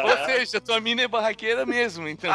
[0.05, 2.33] Ou seja, tua mina é barraqueira mesmo, então.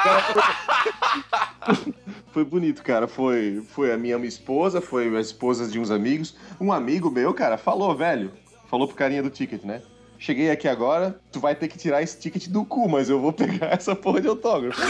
[2.31, 3.07] Foi bonito, cara.
[3.07, 6.35] Foi, foi a minha esposa, foi as esposas de uns amigos.
[6.59, 8.31] Um amigo meu, cara, falou, velho.
[8.69, 9.81] Falou pro carinha do ticket, né?
[10.17, 13.33] Cheguei aqui agora, tu vai ter que tirar esse ticket do cu, mas eu vou
[13.33, 14.79] pegar essa porra de autógrafo.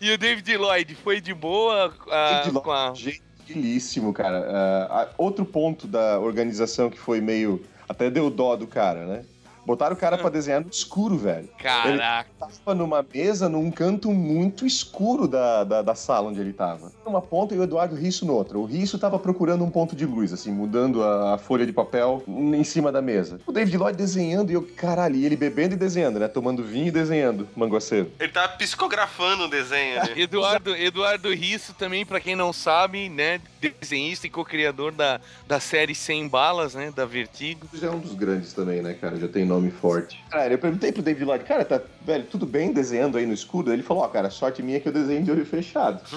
[0.00, 2.60] E o David Lloyd foi de boa David Lloyd.
[2.60, 2.92] com a.
[2.94, 4.44] Gentilíssimo, cara.
[4.90, 7.64] Ah, outro ponto da organização que foi meio.
[7.88, 9.24] Até deu dó do cara, né?
[9.66, 11.48] Botaram o cara pra desenhar no escuro, velho.
[11.58, 12.30] Caraca.
[12.38, 16.92] Tava numa mesa, num canto muito escuro da, da, da sala onde ele tava.
[17.04, 18.60] Uma ponta e o Eduardo Risso no outro.
[18.60, 22.22] O Risso tava procurando um ponto de luz, assim, mudando a, a folha de papel
[22.28, 23.40] em cima da mesa.
[23.44, 26.28] O David Lloyd desenhando e eu, caralho, e ele bebendo e desenhando, né?
[26.28, 28.12] Tomando vinho e desenhando, manguaceiro.
[28.20, 30.22] Ele tá psicografando o desenho ali.
[30.22, 33.40] Eduardo, Eduardo Risso também, pra quem não sabe, né,
[33.80, 37.66] desenhista e co-criador da, da série 100 Balas, né, da Vertigo.
[37.74, 39.16] Já é um dos grandes também, né, cara?
[39.16, 40.22] Já tem nome nome forte.
[40.30, 43.72] Cara, eu perguntei pro David Lloyd, cara, tá, velho, tudo bem desenhando aí no escudo?
[43.72, 46.00] Ele falou, ó, cara, sorte minha é que eu desenho de olho fechado.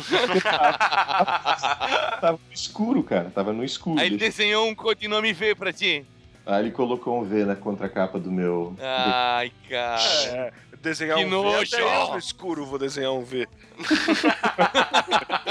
[2.22, 4.00] tava no escuro, cara, tava no escuro.
[4.00, 6.06] Aí ele desenhou um codinome V pra ti.
[6.46, 8.76] Aí ele colocou um V na contracapa do meu.
[8.80, 10.54] Ai, cara.
[10.80, 11.70] É, desenhar Que um nojo!
[11.72, 13.48] V, até no escuro vou desenhar um V.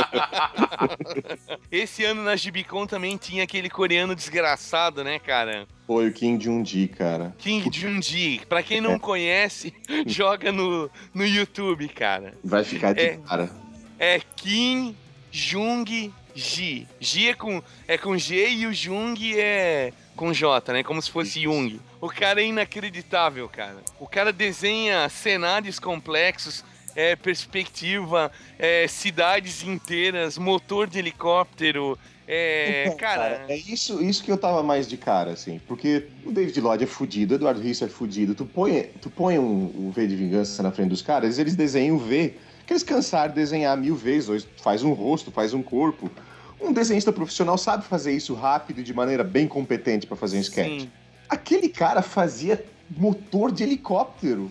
[1.70, 5.66] Esse ano na Gibicon também tinha aquele coreano desgraçado, né, cara?
[5.86, 7.34] Foi o Kim Jun-ji, cara.
[7.38, 8.42] Kim Jun-ji.
[8.48, 9.72] Pra quem não conhece,
[10.06, 12.34] joga no, no YouTube, cara.
[12.42, 13.16] Vai ficar de É.
[13.18, 13.50] cara.
[13.98, 14.94] É Kim
[15.30, 16.86] Jung Ji.
[17.00, 20.82] Ji é com, é com G e o Jung é com J, né?
[20.82, 21.78] Como se fosse Jung.
[22.00, 23.78] O cara é inacreditável, cara.
[23.98, 31.98] O cara desenha cenários complexos, é, perspectiva, é, cidades inteiras, motor de helicóptero.
[32.26, 35.60] É, Então, cara, é isso, isso que eu tava mais de cara, assim.
[35.66, 38.34] Porque o David Lloyd é fudido, o Eduardo Risso é fudido.
[38.34, 41.96] Tu põe, tu põe um, um V de vingança na frente dos caras, eles desenham
[41.96, 42.34] o V,
[42.64, 44.46] que eles cansaram de desenhar mil vezes.
[44.62, 46.08] Faz um rosto, faz um corpo.
[46.60, 50.40] Um desenhista profissional sabe fazer isso rápido e de maneira bem competente pra fazer um
[50.40, 50.82] sketch.
[50.82, 50.90] sim.
[51.28, 54.50] Aquele cara fazia motor de helicóptero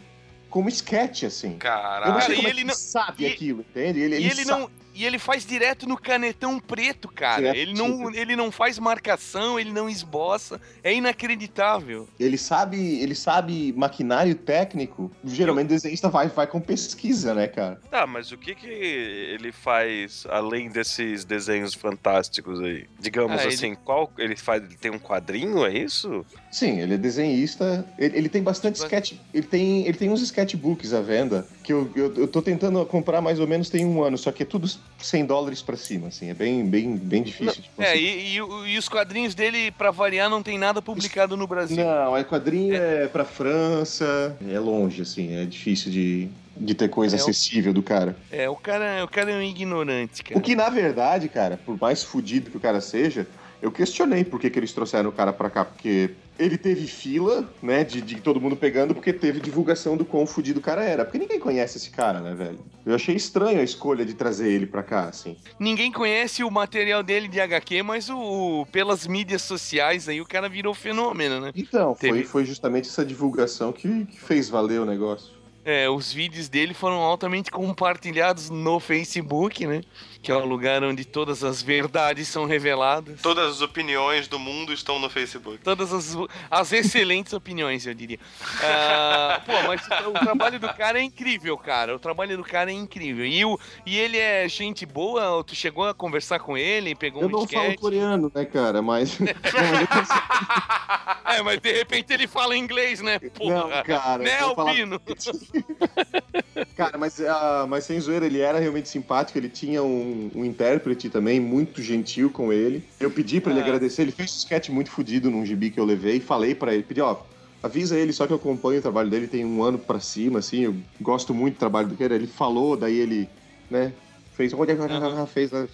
[0.50, 1.48] como sketch, assim.
[1.48, 2.22] Eu não Caralho.
[2.24, 4.00] sei como é ele não- sabe e- aquilo, entende?
[4.00, 4.62] Ele, ele sabe.
[4.62, 4.70] não.
[4.98, 7.56] E ele faz direto no canetão preto, cara.
[7.56, 10.60] Ele não, ele não faz marcação, ele não esboça.
[10.84, 12.08] É inacreditável.
[12.20, 15.12] Ele sabe, ele sabe maquinário técnico.
[15.24, 17.80] Geralmente o desenhista vai, vai com pesquisa, né, cara?
[17.92, 22.88] Tá, mas o que que ele faz além desses desenhos fantásticos aí?
[23.00, 24.64] Digamos Ah, ele- assim, qual ele faz?
[24.64, 26.26] Ele tem um quadrinho, é isso?
[26.52, 27.86] Sim, ele é desenhista.
[28.00, 29.14] Ele, ele tem bastante sketch.
[29.32, 33.22] Ele tem, ele tem uns sketchbooks à venda que eu, eu, eu tô tentando comprar
[33.22, 34.68] mais ou menos tem um ano, só que é tudo
[35.00, 36.30] 100 dólares pra cima, assim.
[36.30, 40.30] É bem, bem, bem difícil de É, e, e e os quadrinhos dele, pra variar,
[40.30, 41.78] não tem nada publicado no Brasil.
[41.78, 47.16] Não, é quadrinho é pra França, é longe, assim, é difícil de, de ter coisa
[47.16, 48.16] É, acessível do cara.
[48.32, 50.38] É, o cara, o cara é um ignorante, cara.
[50.38, 53.28] O que, na verdade, cara, por mais fudido que o cara seja,
[53.62, 57.48] eu questionei por que, que eles trouxeram o cara pra cá, porque ele teve fila,
[57.62, 61.04] né, de, de todo mundo pegando, porque teve divulgação do quão fudido o cara era.
[61.06, 62.60] Porque ninguém conhece esse cara, né, velho?
[62.86, 65.36] Eu achei estranho a escolha de trazer ele pra cá, assim.
[65.60, 70.48] Ninguém conhece o material dele de HQ, mas o, pelas mídias sociais aí o cara
[70.48, 71.52] virou fenômeno, né?
[71.56, 75.36] Então, foi, Teve- foi justamente essa divulgação que, que fez valer o negócio.
[75.66, 79.82] É, os vídeos dele foram altamente compartilhados no Facebook, né?
[80.22, 83.22] Que é o lugar onde todas as verdades são reveladas.
[83.22, 85.60] Todas as opiniões do mundo estão no Facebook.
[85.64, 86.16] Todas as,
[86.50, 88.20] as excelentes opiniões, eu diria.
[88.62, 91.96] Ah, pô, mas o, o trabalho do cara é incrível, cara.
[91.96, 93.26] O trabalho do cara é incrível.
[93.26, 95.44] E, o, e ele é gente boa?
[95.44, 96.96] Tu chegou a conversar com ele?
[96.96, 99.18] Pegou Eu um não falo coreano, né, cara, mas...
[101.28, 103.20] É, mas de repente ele fala inglês, né?
[103.20, 103.54] Porra.
[103.54, 105.00] Não, cara, né, Albino?
[106.76, 111.10] Cara, mas, ah, mas sem zoeira, ele era realmente simpático, ele tinha um, um intérprete
[111.10, 112.84] também, muito gentil com ele.
[113.00, 113.64] Eu pedi pra ele Ah.
[113.64, 116.84] agradecer, ele fez um sketch muito fodido num gibi que eu levei, falei pra ele,
[116.84, 117.18] pedi, ó,
[117.62, 120.62] avisa ele, só que eu acompanho o trabalho dele, tem um ano pra cima, assim,
[120.62, 122.16] eu gosto muito do trabalho do cara.
[122.16, 123.28] Ele falou, daí ele,
[123.70, 123.92] né,
[124.36, 124.76] fez, olha,
[125.28, 125.68] fez, né,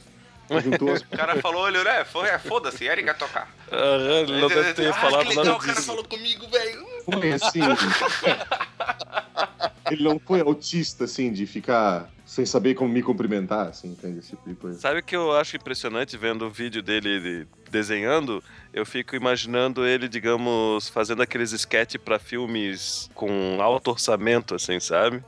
[0.64, 1.02] juntou as...
[1.04, 3.50] O cara falou, ele, é, foi, é, foda-se, Eric vai tocar.
[3.72, 5.88] Aham, ele não deve ter ah, falado que legal, nada o cara disso.
[5.88, 6.93] falou comigo, velho.
[7.06, 7.60] Foi assim.
[9.92, 14.20] ele não foi autista, assim, de ficar sem saber como me cumprimentar, assim, entende?
[14.20, 14.80] Esse tipo de coisa.
[14.80, 18.44] Sabe o que eu acho impressionante vendo o vídeo dele de- desenhando?
[18.74, 25.24] Eu fico imaginando ele, digamos, fazendo aqueles sketch pra filmes com alto orçamento, assim, sabe?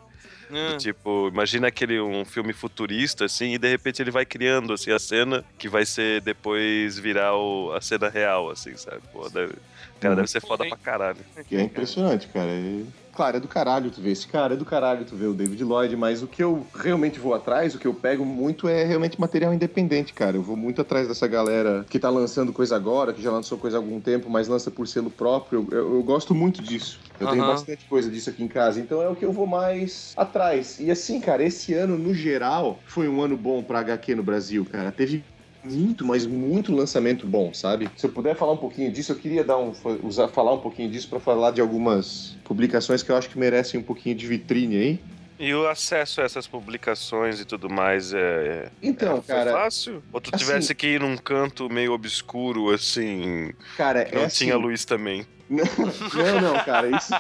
[0.50, 4.92] Do tipo, imagina aquele um filme futurista, assim, e de repente ele vai criando, assim,
[4.92, 9.02] a cena que vai ser depois virar o- a cena real, assim, sabe?
[9.12, 9.54] Pô, deve,
[10.00, 10.16] cara, Uhum.
[10.18, 11.20] deve ser foda pra caralho.
[11.48, 12.52] Que é impressionante, cara.
[12.52, 15.34] E, claro, é do caralho tu ver esse cara, é do caralho tu ver o
[15.34, 18.84] David Lloyd, mas o que eu realmente vou atrás, o que eu pego muito é
[18.84, 20.38] realmente material independente, cara.
[20.38, 23.78] Eu vou muito atrás dessa galera que tá lançando coisa agora, que já lançou coisa
[23.78, 25.68] há algum tempo, mas lança por selo próprio.
[25.72, 27.00] Eu, eu- eu gosto muito disso.
[27.20, 27.52] Eu tenho Aham.
[27.54, 30.78] bastante coisa disso aqui em casa, então é o que eu vou mais atrás.
[30.80, 34.66] E assim, cara, esse ano, no geral, foi um ano bom pra HQ no Brasil,
[34.66, 34.92] cara.
[34.92, 35.26] Teve
[35.66, 37.90] muito, mas muito lançamento bom, sabe?
[37.96, 39.74] Se eu puder falar um pouquinho disso, eu queria dar um,
[40.04, 43.80] usar, falar um pouquinho disso pra falar de algumas publicações que eu acho que merecem
[43.80, 45.00] um pouquinho de vitrine aí.
[45.38, 48.72] E o acesso a essas publicações e tudo mais é.
[48.82, 50.02] Então, é, cara, fácil?
[50.12, 54.46] Ou tu assim- tivesse que ir num canto meio obscuro, assim, cara, não é assim,
[54.46, 55.26] tinha luz também?
[55.48, 57.14] Não, não, cara, isso,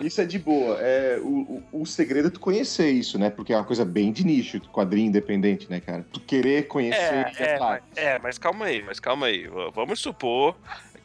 [0.00, 0.78] isso é de boa.
[0.80, 3.28] É, o, o, o segredo é tu conhecer isso, né?
[3.28, 6.06] Porque é uma coisa bem de nicho, quadrinho independente, né, cara?
[6.10, 9.46] Tu querer conhecer É, é, mas, é, mas calma aí, mas calma aí.
[9.74, 10.56] Vamos supor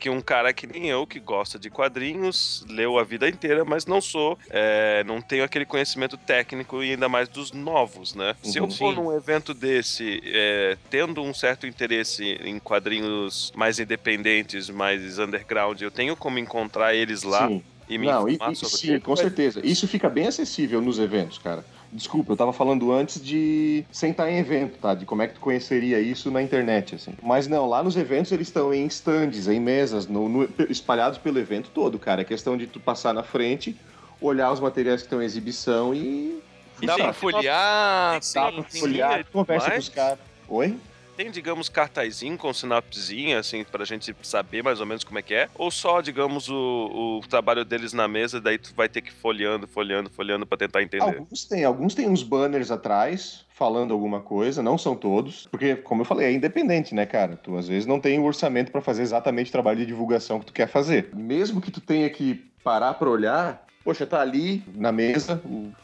[0.04, 3.86] que um cara que nem eu, que gosta de quadrinhos, leu a vida inteira, mas
[3.86, 8.36] não sou, é, não tenho aquele conhecimento técnico e ainda mais dos novos, né?
[8.44, 8.72] Se eu Uhum.
[8.72, 8.96] for Sim.
[8.96, 15.90] num evento desse, é, tendo um certo interesse em quadrinhos mais independentes, mais underground, eu
[15.90, 17.64] tenho como encontrar eles lá Sim.
[17.88, 19.62] e me Não, e, e- sobre sim, com certeza.
[19.66, 21.64] Isso fica bem acessível nos eventos, cara.
[21.94, 24.96] Desculpa, eu tava falando antes de sentar em evento, tá?
[24.96, 27.14] De como é que tu conheceria isso na internet, assim.
[27.22, 31.38] Mas não, lá nos eventos eles estão em stands, em mesas, no- no- espalhados pelo
[31.38, 32.22] evento todo, cara.
[32.22, 33.76] É questão de tu passar na frente,
[34.20, 36.42] olhar os materiais que estão em exibição e.
[36.82, 39.20] E Dá sim, pra folhear, dá sim, pra sim.
[39.20, 40.20] e conversa com os caras.
[40.50, 40.76] Oi?
[41.16, 45.34] Tem, digamos, cartazinho com sinapsezinha, assim, pra gente saber mais ou menos como é que
[45.34, 45.48] é?
[45.56, 49.14] Ou só, digamos, o, o trabalho deles na mesa, daí tu vai ter que ir
[49.14, 51.04] folheando, folheando, folheando pra tentar entender?
[51.04, 56.02] Alguns têm, alguns têm uns banners atrás falando alguma coisa, não são todos, porque, como
[56.02, 57.38] eu falei, é independente, né, cara?
[57.38, 60.48] Tu às vezes não tem o orçamento pra fazer exatamente o trabalho de divulgação que
[60.48, 61.10] tu quer fazer.
[61.14, 65.42] Mesmo que tu tenha que parar pra olhar, poxa, tá ali na mesa,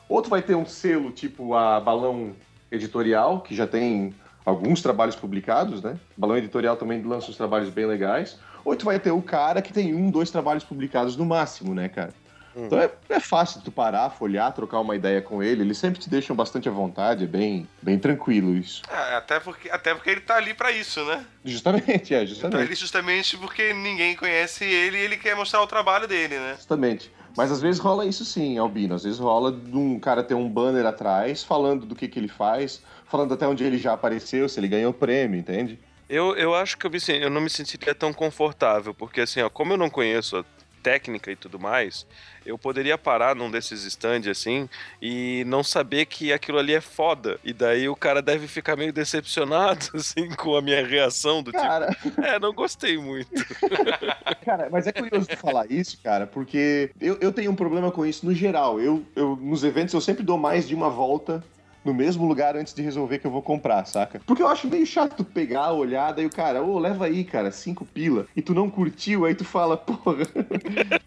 [0.07, 2.35] ou tu vai ter um selo tipo a Balão
[2.71, 4.13] Editorial, que já tem
[4.49, 5.97] alguns trabalhos publicados, né?
[6.17, 8.37] Balão Editorial também lança uns trabalhos bem legais.
[8.65, 11.87] Ou tu vai ter o cara que tem um, dois trabalhos publicados no máximo, né,
[11.87, 12.13] cara?
[12.55, 15.61] Então é, é fácil tu parar, folhar, trocar uma ideia com ele.
[15.61, 18.81] Eles sempre te deixam bastante à vontade, é bem, bem tranquilo isso.
[18.91, 21.25] É, até, porque, até porque ele tá ali pra isso, né?
[21.45, 22.61] Justamente, é, Tá justamente.
[22.61, 26.55] ali justamente porque ninguém conhece ele e ele quer mostrar o trabalho dele, né?
[26.55, 27.11] Justamente.
[27.37, 28.95] Mas às vezes rola isso sim, Albino.
[28.95, 32.27] Às vezes rola de um cara ter um banner atrás falando do que, que ele
[32.27, 35.79] faz, falando até onde ele já apareceu, se ele ganhou prêmio, entende?
[36.09, 39.49] Eu, eu acho que eu, me, eu não me sentiria tão confortável, porque assim, ó,
[39.49, 40.45] como eu não conheço a
[40.81, 42.07] técnica e tudo mais,
[42.45, 44.67] eu poderia parar num desses stands assim
[45.01, 47.39] e não saber que aquilo ali é foda.
[47.43, 51.87] E daí o cara deve ficar meio decepcionado, assim, com a minha reação do Cara,
[52.01, 53.29] tipo, é, não gostei muito.
[54.45, 58.25] Cara, mas é curioso falar isso, cara, porque eu, eu tenho um problema com isso
[58.25, 58.79] no geral.
[58.79, 61.43] Eu, eu, nos eventos, eu sempre dou mais de uma volta
[61.83, 64.21] no mesmo lugar antes de resolver que eu vou comprar, saca?
[64.25, 67.51] Porque eu acho meio chato tu pegar, olhar, daí o cara, ô, leva aí, cara,
[67.51, 70.27] cinco pila, e tu não curtiu, aí tu fala, porra,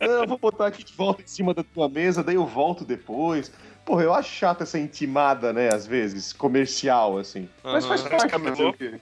[0.00, 2.84] não, eu vou botar aqui de volta em cima da tua mesa, daí eu volto
[2.84, 3.52] depois.
[3.84, 7.48] Porra, eu acho chato essa intimada, né, às vezes, comercial, assim.
[7.64, 9.00] Mas faz parte, fazer o quê?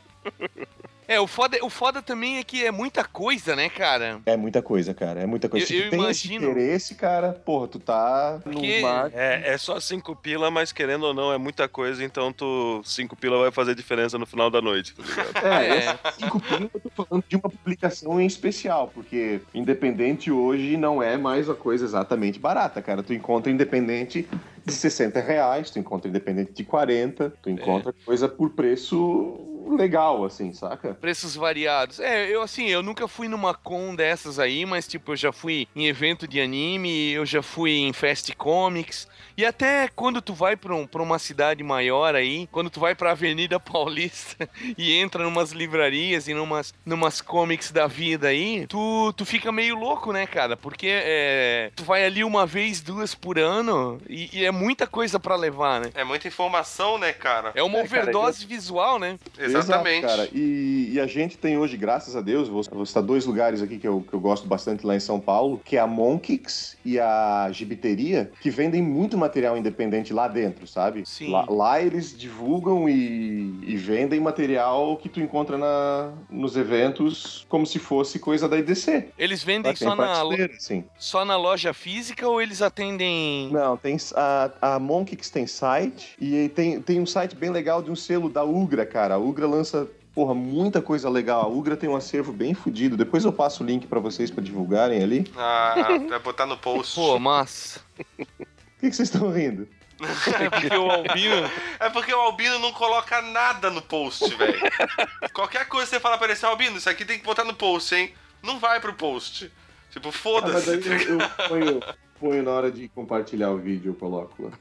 [1.10, 4.20] É, o foda, o foda também é que é muita coisa, né, cara?
[4.24, 5.20] É muita coisa, cara.
[5.20, 5.64] É muita coisa.
[5.64, 6.10] Eu- Se eu tem imagino.
[6.44, 9.10] esse interesse, cara, porra, tu tá Porque- no mar.
[9.12, 13.16] É, é só cinco pila, mas querendo ou não, é muita coisa, então tu cinco
[13.16, 15.46] pila vai fazer diferença no final da noite, tá ligado?
[15.46, 15.98] É, É.
[16.12, 21.16] cinco pila eu tô falando de uma publicação em especial, porque independente hoje não é
[21.16, 23.02] mais uma coisa exatamente barata, cara.
[23.02, 24.28] Tu encontra independente
[24.64, 30.52] de 60 reais, tu encontra independente de 40, tu encontra coisa por preço legal, assim,
[30.52, 30.94] saca?
[30.94, 32.00] Preços variados.
[32.00, 35.66] É, eu assim, eu nunca fui numa con dessas aí, mas tipo, eu já fui
[35.74, 39.08] em evento de anime, eu já fui em Fast Comics.
[39.40, 42.94] E até quando tu vai pra, um, pra uma cidade maior aí, quando tu vai
[42.94, 49.14] pra Avenida Paulista e entra numas livrarias e numas, numas comics da vida aí, tu,
[49.14, 50.58] tu fica meio louco, né, cara?
[50.58, 55.18] Porque é, tu vai ali uma vez, duas por ano e, e é muita coisa
[55.18, 55.90] pra levar, né?
[55.94, 57.52] É muita informação, né, cara?
[57.54, 59.18] É uma É, cara, overdose visual, né?
[59.38, 60.04] Exatamente.
[60.04, 60.28] Exato, cara.
[60.34, 63.78] E, e a gente tem hoje, graças a Deus, vou, vou citar dois lugares aqui
[63.78, 67.00] que eu, que eu gosto bastante lá em São Paulo, que é a Monkix e
[67.00, 71.04] a Gibiteria, que vendem muito material independente lá dentro, sabe?
[71.06, 71.30] Sim.
[71.30, 77.66] Lá, lá eles divulgam e, e vendem material que tu encontra na, nos eventos como
[77.66, 79.10] se fosse coisa da IDC.
[79.18, 80.84] Eles vendem só na, prateleira, assim.
[80.98, 83.50] só na loja física ou eles atendem.
[83.52, 87.90] Não, tem a, a Monkix tem site e tem, tem um site bem legal de
[87.90, 89.14] um selo da Ugra, cara.
[89.14, 91.42] A Ugra lança, porra, muita coisa legal.
[91.42, 92.96] A Ugra tem um acervo bem fodido.
[92.96, 95.30] Depois eu passo o link pra vocês pra divulgarem ali.
[95.36, 95.74] Ah,
[96.08, 96.94] vai botar no post.
[96.94, 97.82] Pô, mas.
[98.80, 99.68] Que, que vocês estão rindo?
[100.00, 101.50] É porque o Albino.
[101.78, 104.58] É porque o Albino não coloca nada no post, velho.
[105.34, 107.52] Qualquer coisa que você fala pra ele assim, Albino, isso aqui tem que botar no
[107.54, 108.14] post, hein?
[108.42, 109.52] Não vai pro post.
[109.90, 110.70] Tipo, Ah, foda-se.
[110.70, 111.80] aí eu, eu ponho,
[112.18, 114.52] ponho na hora de compartilhar o vídeo, eu coloco lá.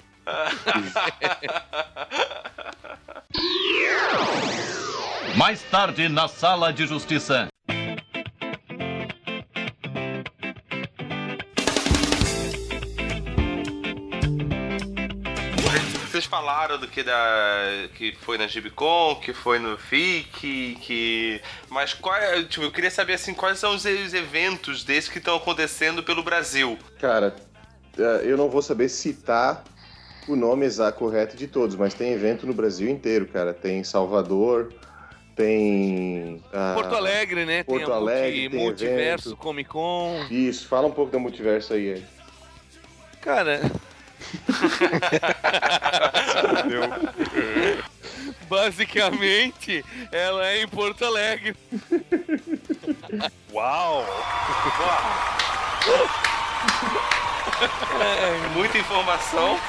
[5.37, 7.47] Mais tarde na Sala de Justiça.
[16.19, 21.93] Vocês falaram do que da que foi na Gibicon, que foi no FIC, que mas
[21.93, 25.37] qual é, tipo, eu queria saber assim, quais são os, os eventos desses que estão
[25.37, 26.77] acontecendo pelo Brasil?
[26.99, 27.33] Cara,
[27.97, 29.63] eh, eu não vou saber citar
[30.27, 33.53] o nome exato correto de todos, mas tem evento no Brasil inteiro, cara.
[33.53, 34.73] Tem em Salvador,
[35.37, 36.43] tem.
[36.51, 37.63] ah, Porto Alegre, né?
[37.63, 39.37] Porto tem multi- Alegre, tem Multiverso, evento.
[39.39, 40.25] Comic Con.
[40.29, 42.03] Isso, fala um pouco da multiverso aí.
[43.21, 43.61] Cara.
[48.49, 51.55] Basicamente, ela é em Porto Alegre.
[53.53, 54.05] Uau!
[58.55, 59.59] Muita informação.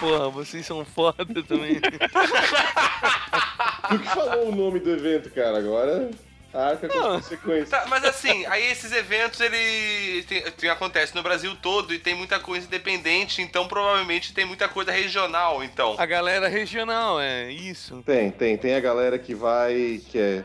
[0.00, 1.80] Porra, vocês são foda também.
[3.88, 6.10] Tu que falou o nome do evento, cara, agora
[6.56, 7.70] arca com as consequências.
[7.70, 12.14] Tá, mas assim, aí esses eventos, ele tem, tem- acontece no Brasil todo e tem
[12.14, 15.94] muita coisa independente, então provavelmente tem muita coisa regional, então.
[15.98, 18.02] A galera regional, é isso.
[18.06, 20.44] Tem, tem, tem a galera que vai, que é.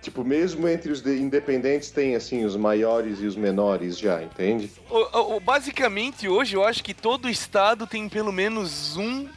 [0.00, 4.70] Tipo, mesmo entre os de- independentes tem, assim, os maiores e os menores já, entende?
[4.88, 9.28] O- o- basicamente, hoje eu acho que todo estado tem pelo menos um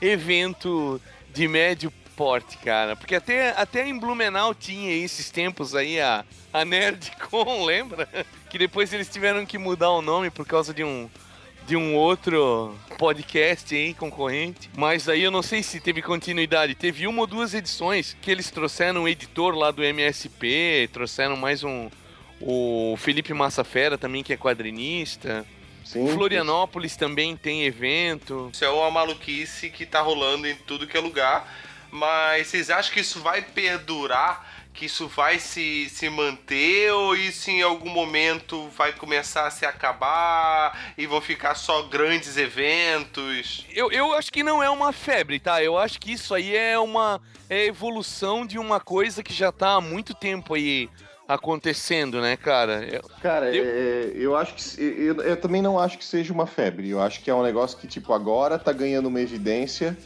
[0.00, 1.00] evento
[1.32, 1.92] de médio
[2.22, 2.94] porte, cara.
[2.94, 8.08] Porque até, até em Blumenau tinha esses tempos aí a, a Nerdcon, lembra?
[8.48, 11.10] Que depois eles tiveram que mudar o nome por causa de um,
[11.66, 14.70] de um outro podcast aí, concorrente.
[14.76, 16.76] Mas aí eu não sei se teve continuidade.
[16.76, 21.64] Teve uma ou duas edições que eles trouxeram um editor lá do MSP, trouxeram mais
[21.64, 21.90] um.
[22.40, 25.44] O Felipe Massafera também, que é quadrinista.
[25.84, 26.06] Sim.
[26.08, 28.48] Florianópolis também tem evento.
[28.52, 31.48] Isso é uma maluquice que tá rolando em tudo que é lugar.
[31.92, 34.50] Mas vocês acham que isso vai perdurar?
[34.72, 36.90] Que isso vai se, se manter?
[36.92, 42.38] Ou isso em algum momento vai começar a se acabar e vão ficar só grandes
[42.38, 43.66] eventos?
[43.74, 45.62] Eu, eu acho que não é uma febre, tá?
[45.62, 47.20] Eu acho que isso aí é uma
[47.50, 50.88] é evolução de uma coisa que já tá há muito tempo aí
[51.28, 52.82] acontecendo, né, cara?
[52.90, 54.82] Eu- Cara, Eu- é, eu acho que.
[54.82, 56.88] Eu, eu também não acho que seja uma febre.
[56.88, 59.96] Eu acho que é um negócio que, tipo, agora tá ganhando uma evidência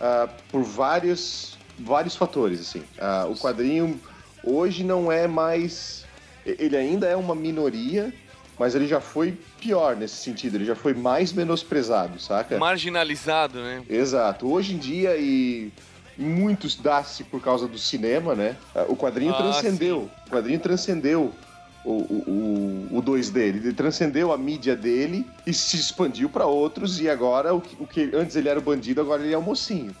[0.00, 2.82] ah, por vários, vários fatores, assim.
[2.98, 4.00] Ah, o quadrinho
[4.42, 6.04] hoje não é mais.
[6.46, 8.12] Ele ainda é uma minoria,
[8.58, 10.56] mas ele já foi pior nesse sentido.
[10.56, 12.58] Ele já foi mais menosprezado, saca?
[12.58, 13.82] marginalizado, né?
[13.88, 14.50] Exato.
[14.50, 15.70] Hoje em dia, e
[16.16, 18.56] muitos dá-se por causa do cinema, né?
[18.88, 20.10] O quadrinho Ah, transcendeu.
[20.26, 21.32] O quadrinho transcendeu
[21.88, 23.36] o, o, o, o 2D.
[23.36, 27.00] Ele transcendeu a mídia dele e se expandiu para outros.
[27.00, 29.42] E agora, o que, o que antes ele era o bandido, agora ele é o
[29.42, 29.94] mocinho.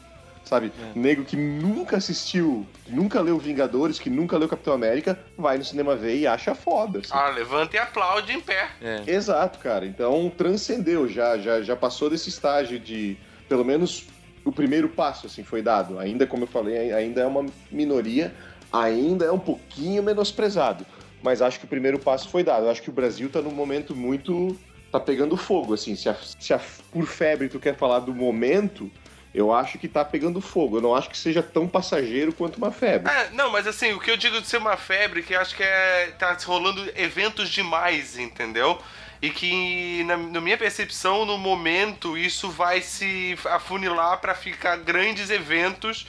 [0.44, 0.72] Sabe?
[0.94, 0.98] É.
[0.98, 5.64] Nego que nunca assistiu, que nunca leu Vingadores, que nunca leu Capitão América, vai no
[5.64, 7.00] cinema ver e acha foda.
[7.00, 7.10] assim.
[7.12, 8.68] Ah, levanta e aplaude em pé.
[8.80, 9.02] É.
[9.06, 9.84] Exato, cara.
[9.84, 14.06] Então transcendeu, já, já, já passou desse estágio de, pelo menos
[14.42, 15.98] o primeiro passo assim foi dado.
[15.98, 18.34] Ainda como eu falei, ainda é uma minoria,
[18.72, 20.86] ainda é um pouquinho menosprezado,
[21.22, 22.66] mas acho que o primeiro passo foi dado.
[22.66, 24.58] Eu acho que o Brasil tá num momento muito
[24.90, 25.94] tá pegando fogo assim.
[25.94, 26.60] Se, a, se a-
[26.90, 28.90] por febre tu quer falar do momento,
[29.34, 30.78] eu acho que tá pegando fogo.
[30.78, 33.12] Eu não acho que seja tão passageiro quanto uma febre.
[33.12, 35.62] É, não, mas assim, o que eu digo de ser uma febre, que acho que
[35.62, 36.12] é.
[36.18, 38.78] tá rolando eventos demais, entendeu?
[39.20, 45.28] E que, na, na minha percepção, no momento, isso vai se afunilar pra ficar grandes
[45.28, 46.06] eventos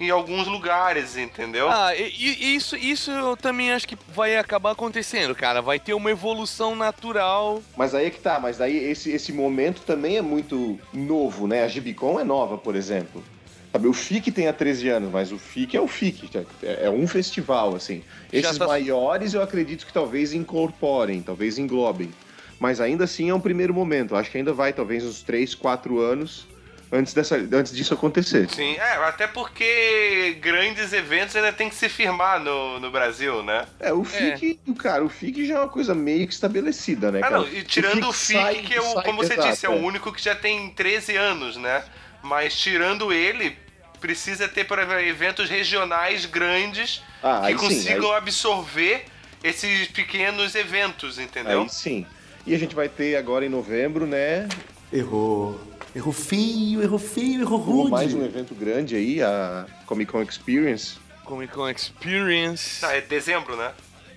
[0.00, 1.68] em alguns lugares, entendeu?
[1.68, 5.60] Ah, e, e isso, isso eu também acho que vai acabar acontecendo, cara.
[5.60, 7.62] Vai ter uma evolução natural.
[7.76, 11.64] Mas aí é que tá, mas daí esse, esse momento também é muito novo, né?
[11.64, 13.22] A Gibicon é nova, por exemplo.
[13.70, 16.28] Sabe, o FIC tem há 13 anos, mas o FIC é o FIC,
[16.62, 18.02] é é um festival, assim.
[18.32, 22.10] Esses tá- maiores eu acredito que talvez incorporem, talvez englobem.
[22.58, 24.16] Mas ainda assim é um primeiro momento.
[24.16, 26.46] Acho que ainda vai, talvez, uns 3, 4 anos
[26.92, 28.48] antes, dessa, antes disso acontecer.
[28.50, 33.66] Sim, é, até porque grandes eventos ainda tem que se firmar no, no Brasil, né?
[33.78, 37.22] É, o FIC, cara, o FIC já é uma coisa meio que estabelecida, né, Ah,
[37.28, 37.38] cara?
[37.38, 39.68] não, e tirando o FIC, sai- que é o, sai- como você exato, disse, é
[39.68, 41.82] o único que já tem 13 anos, né?
[42.22, 43.56] Mas tirando ele,
[44.00, 49.04] precisa ter, exemplo, eventos regionais grandes Ah, que aí sim, consigam aí- absorver
[49.42, 51.62] esses pequenos eventos, entendeu?
[51.62, 52.06] Aí sim.
[52.46, 54.48] E a gente vai ter agora em novembro, né?
[54.92, 55.60] Errou.
[55.94, 57.90] Errou feio, errou feio, errou rude.
[57.90, 60.96] mais um evento grande aí, a Comic Con Experience.
[61.24, 62.84] Comic Con Experience.
[62.84, 63.72] Ah, é dezembro, né?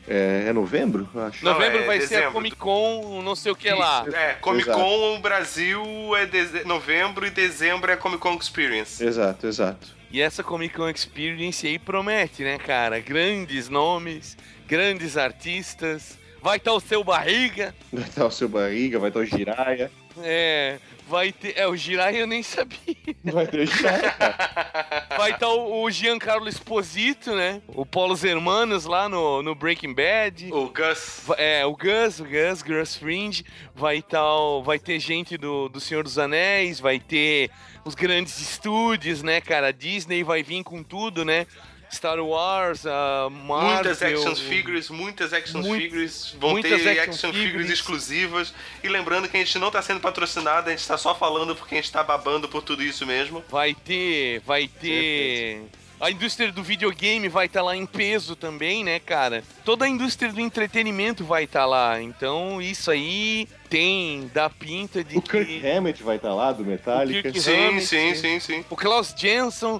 [0.07, 1.43] É, é novembro, acho.
[1.43, 2.33] Não, Novembro é vai ser a dezembro.
[2.33, 4.05] Comic Con, não sei o que lá.
[4.13, 4.79] É, Comic Exato.
[4.83, 5.81] Con Brasil
[6.15, 9.03] é deze- novembro e dezembro é Comic Con Experience.
[9.03, 9.87] Exato, exato.
[10.11, 12.99] E essa Comic Con Experience aí promete, né, cara?
[12.99, 16.19] Grandes nomes, grandes artistas.
[16.39, 17.73] Vai estar o seu barriga.
[17.91, 19.89] Vai estar o seu barriga, vai estar o Jiraya.
[20.21, 20.77] É,
[21.13, 21.55] vai ter.
[21.55, 22.79] É, o Jirai eu nem sabia.
[23.23, 25.07] Vai ter Jirai, cara.
[25.15, 27.61] Vai estar o, o Giancarlo Esposito, né?
[27.67, 30.51] O Paulo Hermanos lá no, no Breaking Bad.
[30.51, 31.21] O Gus.
[31.37, 33.45] É, o Gus, o Gus, Gus Fringe.
[33.75, 37.51] Vai, tá, o- vai ter gente do, do Senhor dos Anéis, vai ter
[37.85, 39.67] os grandes estúdios, né, cara?
[39.67, 41.45] A Disney vai vir com tudo, né?
[41.93, 43.73] Star Wars, a Marvel...
[43.75, 47.51] Muitas action figures, muitas action Muito- figures, vão muitas ter action action, figures.
[47.51, 47.69] figures.
[47.71, 48.53] exclusivas.
[48.83, 51.75] E lembrando que a gente não tá sendo patrocinado, a gente tá só falando porque
[51.75, 53.43] a gente tá babando por tudo isso mesmo.
[53.49, 55.61] Vai ter, vai ter.
[56.01, 59.41] A indústria do videogame vai estar lá em peso também, né, cara?
[59.63, 62.01] Toda a indústria do entretenimento vai estar lá.
[62.01, 66.65] Então, isso aí tem da pinta de O Kirk que Hammett vai estar lá, do
[66.65, 67.21] Metallica.
[67.31, 68.65] Kirk Sim, Hammett, sim, sim, sim.
[68.69, 69.79] o Klaus Jensen,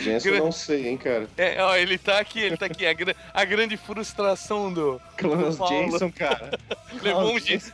[0.00, 1.26] Jensen eu não sei, hein, cara.
[1.36, 5.56] é, ó, ele tá aqui, ele tá aqui, a, gra- a grande frustração do Klaus.
[5.68, 6.50] Jensen, cara.
[7.02, 7.58] Levou um dia.
[7.58, 7.72] Jensen.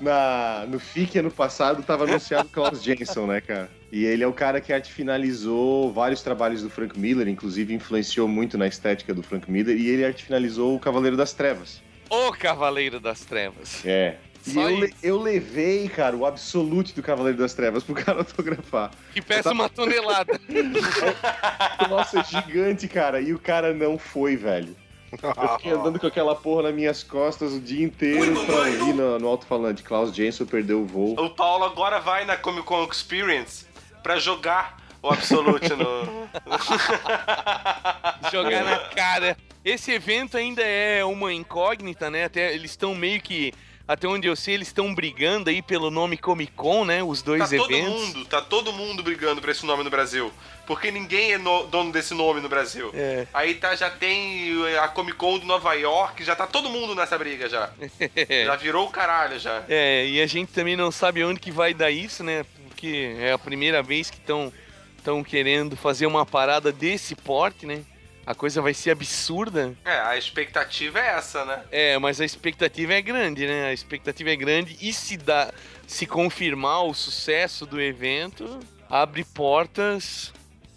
[0.00, 3.68] Na, no FIC ano passado tava anunciado Klaus Jensen, né, cara?
[3.90, 8.28] E ele é o cara que arte finalizou vários trabalhos do Frank Miller, inclusive influenciou
[8.28, 11.82] muito na estética do Frank Miller, e ele arte finalizou o Cavaleiro das Trevas.
[12.10, 13.84] O Cavaleiro das Trevas.
[13.84, 14.16] É.
[14.46, 18.90] E eu, le- eu levei, cara, o Absolute do Cavaleiro das Trevas pro cara autografar.
[19.12, 20.40] Que pesa uma tonelada.
[21.88, 23.20] Nossa, gigante, cara.
[23.20, 24.74] E o cara não foi, velho.
[25.10, 29.18] Eu fiquei andando com aquela porra nas minhas costas o dia inteiro pra ouvir no,
[29.18, 29.82] no alto-falante.
[29.82, 31.14] Klaus Jensen perdeu o voo.
[31.18, 33.64] O Paulo agora vai na Comic Con Experience
[34.02, 36.28] pra jogar o Absolute no.
[38.30, 39.36] jogar na cara.
[39.64, 42.24] Esse evento ainda é uma incógnita, né?
[42.24, 43.52] Até eles estão meio que.
[43.88, 47.02] Até onde eu sei, eles estão brigando aí pelo nome Comic Con, né?
[47.02, 47.90] Os dois Tá todo eventos.
[48.14, 50.30] mundo, tá todo mundo brigando por esse nome no Brasil.
[50.66, 52.90] Porque ninguém é no- dono desse nome no Brasil.
[52.92, 53.26] É.
[53.32, 57.16] Aí tá, já tem a Comic Con de Nova York, já tá todo mundo nessa
[57.16, 57.70] briga já.
[58.44, 59.64] Já virou o caralho já.
[59.68, 62.44] É, e a gente também não sabe onde que vai dar isso, né?
[62.68, 64.52] Porque é a primeira vez que estão
[64.98, 67.82] estão querendo fazer uma parada desse porte, né?
[68.28, 69.74] A coisa vai ser absurda.
[69.86, 71.62] É, a expectativa é essa, né?
[71.72, 73.68] É, mas a expectativa é grande, né?
[73.68, 75.50] A expectativa é grande e se dá,
[75.86, 78.60] se confirmar o sucesso do evento,
[78.90, 80.30] abre portas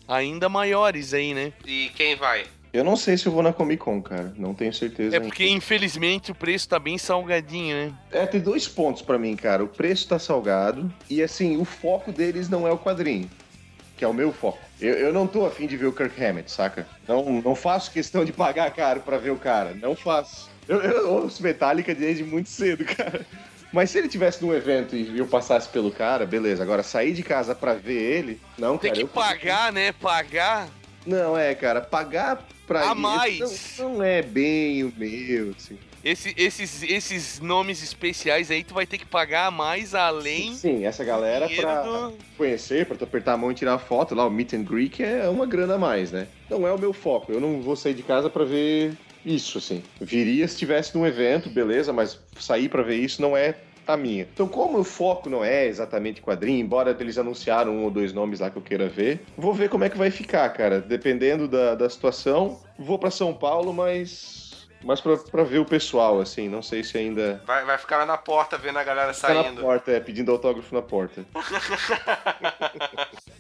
[0.08, 1.52] ainda maiores aí, né?
[1.66, 2.46] E quem vai?
[2.72, 4.34] Eu não sei se eu vou na Comic Con, cara.
[4.38, 5.14] Não tenho certeza.
[5.14, 5.28] É ainda.
[5.28, 7.94] porque infelizmente o preço tá bem salgadinho, né?
[8.12, 9.62] É, tem dois pontos pra mim, cara.
[9.62, 13.30] O preço tá salgado e, assim, o foco deles não é o quadrinho,
[14.02, 14.58] que é o meu foco.
[14.80, 16.88] Eu, eu não tô afim de ver o Kirk Hammett, saca?
[17.08, 19.76] Não, não faço questão de pagar caro pra ver o cara.
[19.76, 20.50] Não faço.
[20.68, 23.24] Eu, eu ouço Metallica desde muito cedo, cara.
[23.72, 26.64] Mas se ele tivesse num evento e eu passasse pelo cara, beleza.
[26.64, 28.96] Agora, sair de casa pra ver ele, não, Tem cara.
[29.02, 29.92] que eu- pagar, né?
[29.92, 30.68] Pagar.
[31.06, 31.80] Não, é, cara.
[31.80, 33.78] Pagar pra A mais.
[33.78, 35.78] Não, não é bem o meu, assim.
[36.04, 40.84] Esse- esses, esses nomes especiais aí tu vai ter que pagar a mais além Sim,
[40.86, 42.14] essa galera pra do...
[42.36, 45.02] conhecer, pra tu apertar a mão e tirar a foto lá, o meet and greet
[45.04, 46.28] é uma grana a mais, né?
[46.50, 47.32] Não é o meu foco.
[47.32, 48.94] Eu não vou sair de casa pra ver
[49.24, 49.84] isso, assim.
[50.00, 54.28] Viria se tivesse num evento, beleza, mas sair pra ver isso não é a minha.
[54.34, 58.40] Então, como o foco não é exatamente quadrinho, embora eles anunciaram um ou dois nomes
[58.40, 60.82] lá que eu queira ver, vou ver como é que vai ficar, cara.
[60.82, 64.51] Dependendo da, da situação, vou pra São Paulo, mas.
[64.84, 67.42] Mas pra, pra ver o pessoal, assim, não sei se ainda.
[67.46, 69.62] Vai, vai ficar lá na porta vendo a galera Tá na saindo.
[69.62, 71.24] porta, é, pedindo autógrafo na porta.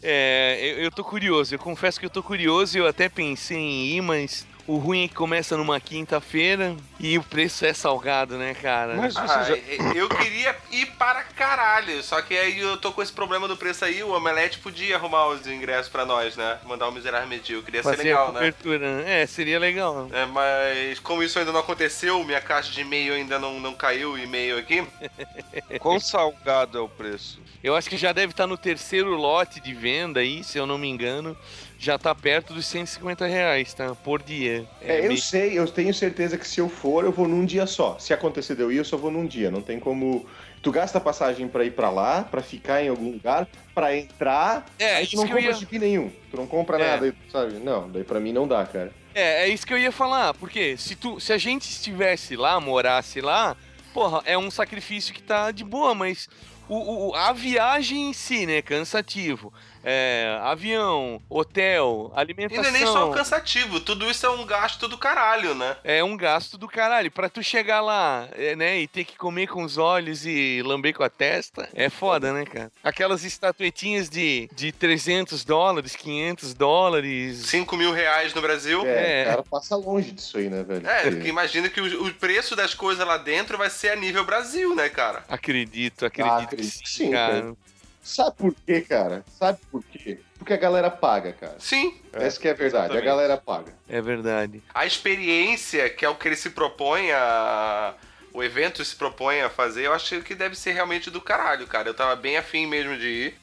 [0.04, 3.86] É, eu, eu tô curioso, eu confesso que eu tô curioso, eu até pensei em
[3.98, 8.54] ir, mas o ruim é que começa numa quinta-feira e o preço é salgado, né,
[8.54, 8.96] cara?
[8.96, 9.56] Mas você Ah, já.
[9.94, 13.84] eu queria ir para caralho, só que aí eu tô com esse problema do preço
[13.84, 16.58] aí, o Omelete podia arrumar os ingressos pra nós, né?
[16.66, 18.34] Mandar o Miserável Medíocre, queria ser Fazer a legal, né?
[18.40, 18.86] cobertura.
[19.06, 20.08] É, seria legal.
[20.14, 24.12] É, mas como isso ainda não aconteceu, minha caixa de e-mail ainda não, não caiu
[24.14, 24.88] o e-mail aqui.
[25.80, 27.42] Quão salgado é o preço?
[27.64, 30.78] Eu acho que já deve estar no terceiro lote de venda aí, se eu não
[30.78, 31.38] me engano.
[31.84, 33.96] Já tá perto dos 150 reais, tá?
[33.96, 34.68] Por dia.
[34.80, 37.66] É, eu meio- sei, eu tenho certeza que se eu for, eu vou num dia
[37.66, 37.98] só.
[37.98, 39.50] Se acontecer de eu ir, eu só vou num dia.
[39.50, 40.24] Não tem como.
[40.62, 44.64] Tu gasta passagem pra ir pra lá, pra ficar em algum lugar, pra entrar.
[44.78, 46.12] É, aí tu não compra ia- chip nenhum.
[46.30, 46.88] Tu não compra É.
[46.88, 47.54] nada, sabe?
[47.54, 48.92] Não, daí pra mim não dá, cara.
[49.16, 52.60] É, é isso que eu ia falar, porque se, tu, se a gente estivesse lá,
[52.62, 53.58] morasse lá,
[53.92, 56.30] porra, é um sacrifício que tá de boa, mas
[56.70, 59.52] o, o- a viagem em si, né, cansativo.
[59.84, 62.64] É, avião, hotel, E alimentação.
[62.64, 65.76] não é nem só cansativo, tudo isso é um gasto do caralho, né?
[65.84, 67.12] É um gasto do caralho.
[67.12, 70.94] Pra tu chegar lá, é, né, e ter que comer com os olhos e lamber
[70.96, 72.72] com a testa, é foda, né, cara?
[72.84, 77.38] Aquelas estatuetinhas de, de 300 dólares, 500 dólares.
[77.48, 78.86] 5 mil reais no Brasil.
[78.86, 79.24] É, É.
[79.24, 80.88] o cara passa longe disso aí, né, velho?
[80.88, 84.24] É, Porque- imagina que o, o preço das coisas lá dentro vai ser a nível
[84.26, 85.24] Brasil, né, cara?
[85.28, 87.42] Acredito, acredito, Ah, acredito sim, sim, cara.
[87.42, 87.54] cara.
[88.02, 89.24] Sabe por quê, cara?
[89.28, 90.20] Sabe por quê?
[90.38, 91.56] Porque a galera paga, cara.
[91.60, 92.02] Sim.
[92.14, 93.04] Essa que é a verdade, exatamente.
[93.04, 93.74] a galera paga.
[93.88, 94.64] É verdade.
[94.74, 97.94] A experiência, que é o que ele se propõe a.
[98.34, 101.90] O evento se propõe a fazer, eu acho que deve ser realmente do caralho, cara.
[101.90, 103.36] Eu tava bem afim mesmo de ir.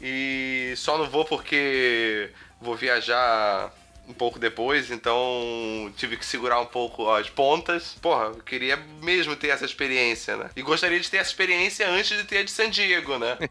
[0.00, 2.28] E só não vou porque
[2.60, 3.72] vou viajar
[4.12, 7.96] um pouco depois, então tive que segurar um pouco as pontas.
[8.00, 10.50] Porra, eu queria mesmo ter essa experiência, né?
[10.54, 13.38] E gostaria de ter essa experiência antes de ter a de San Diego, né?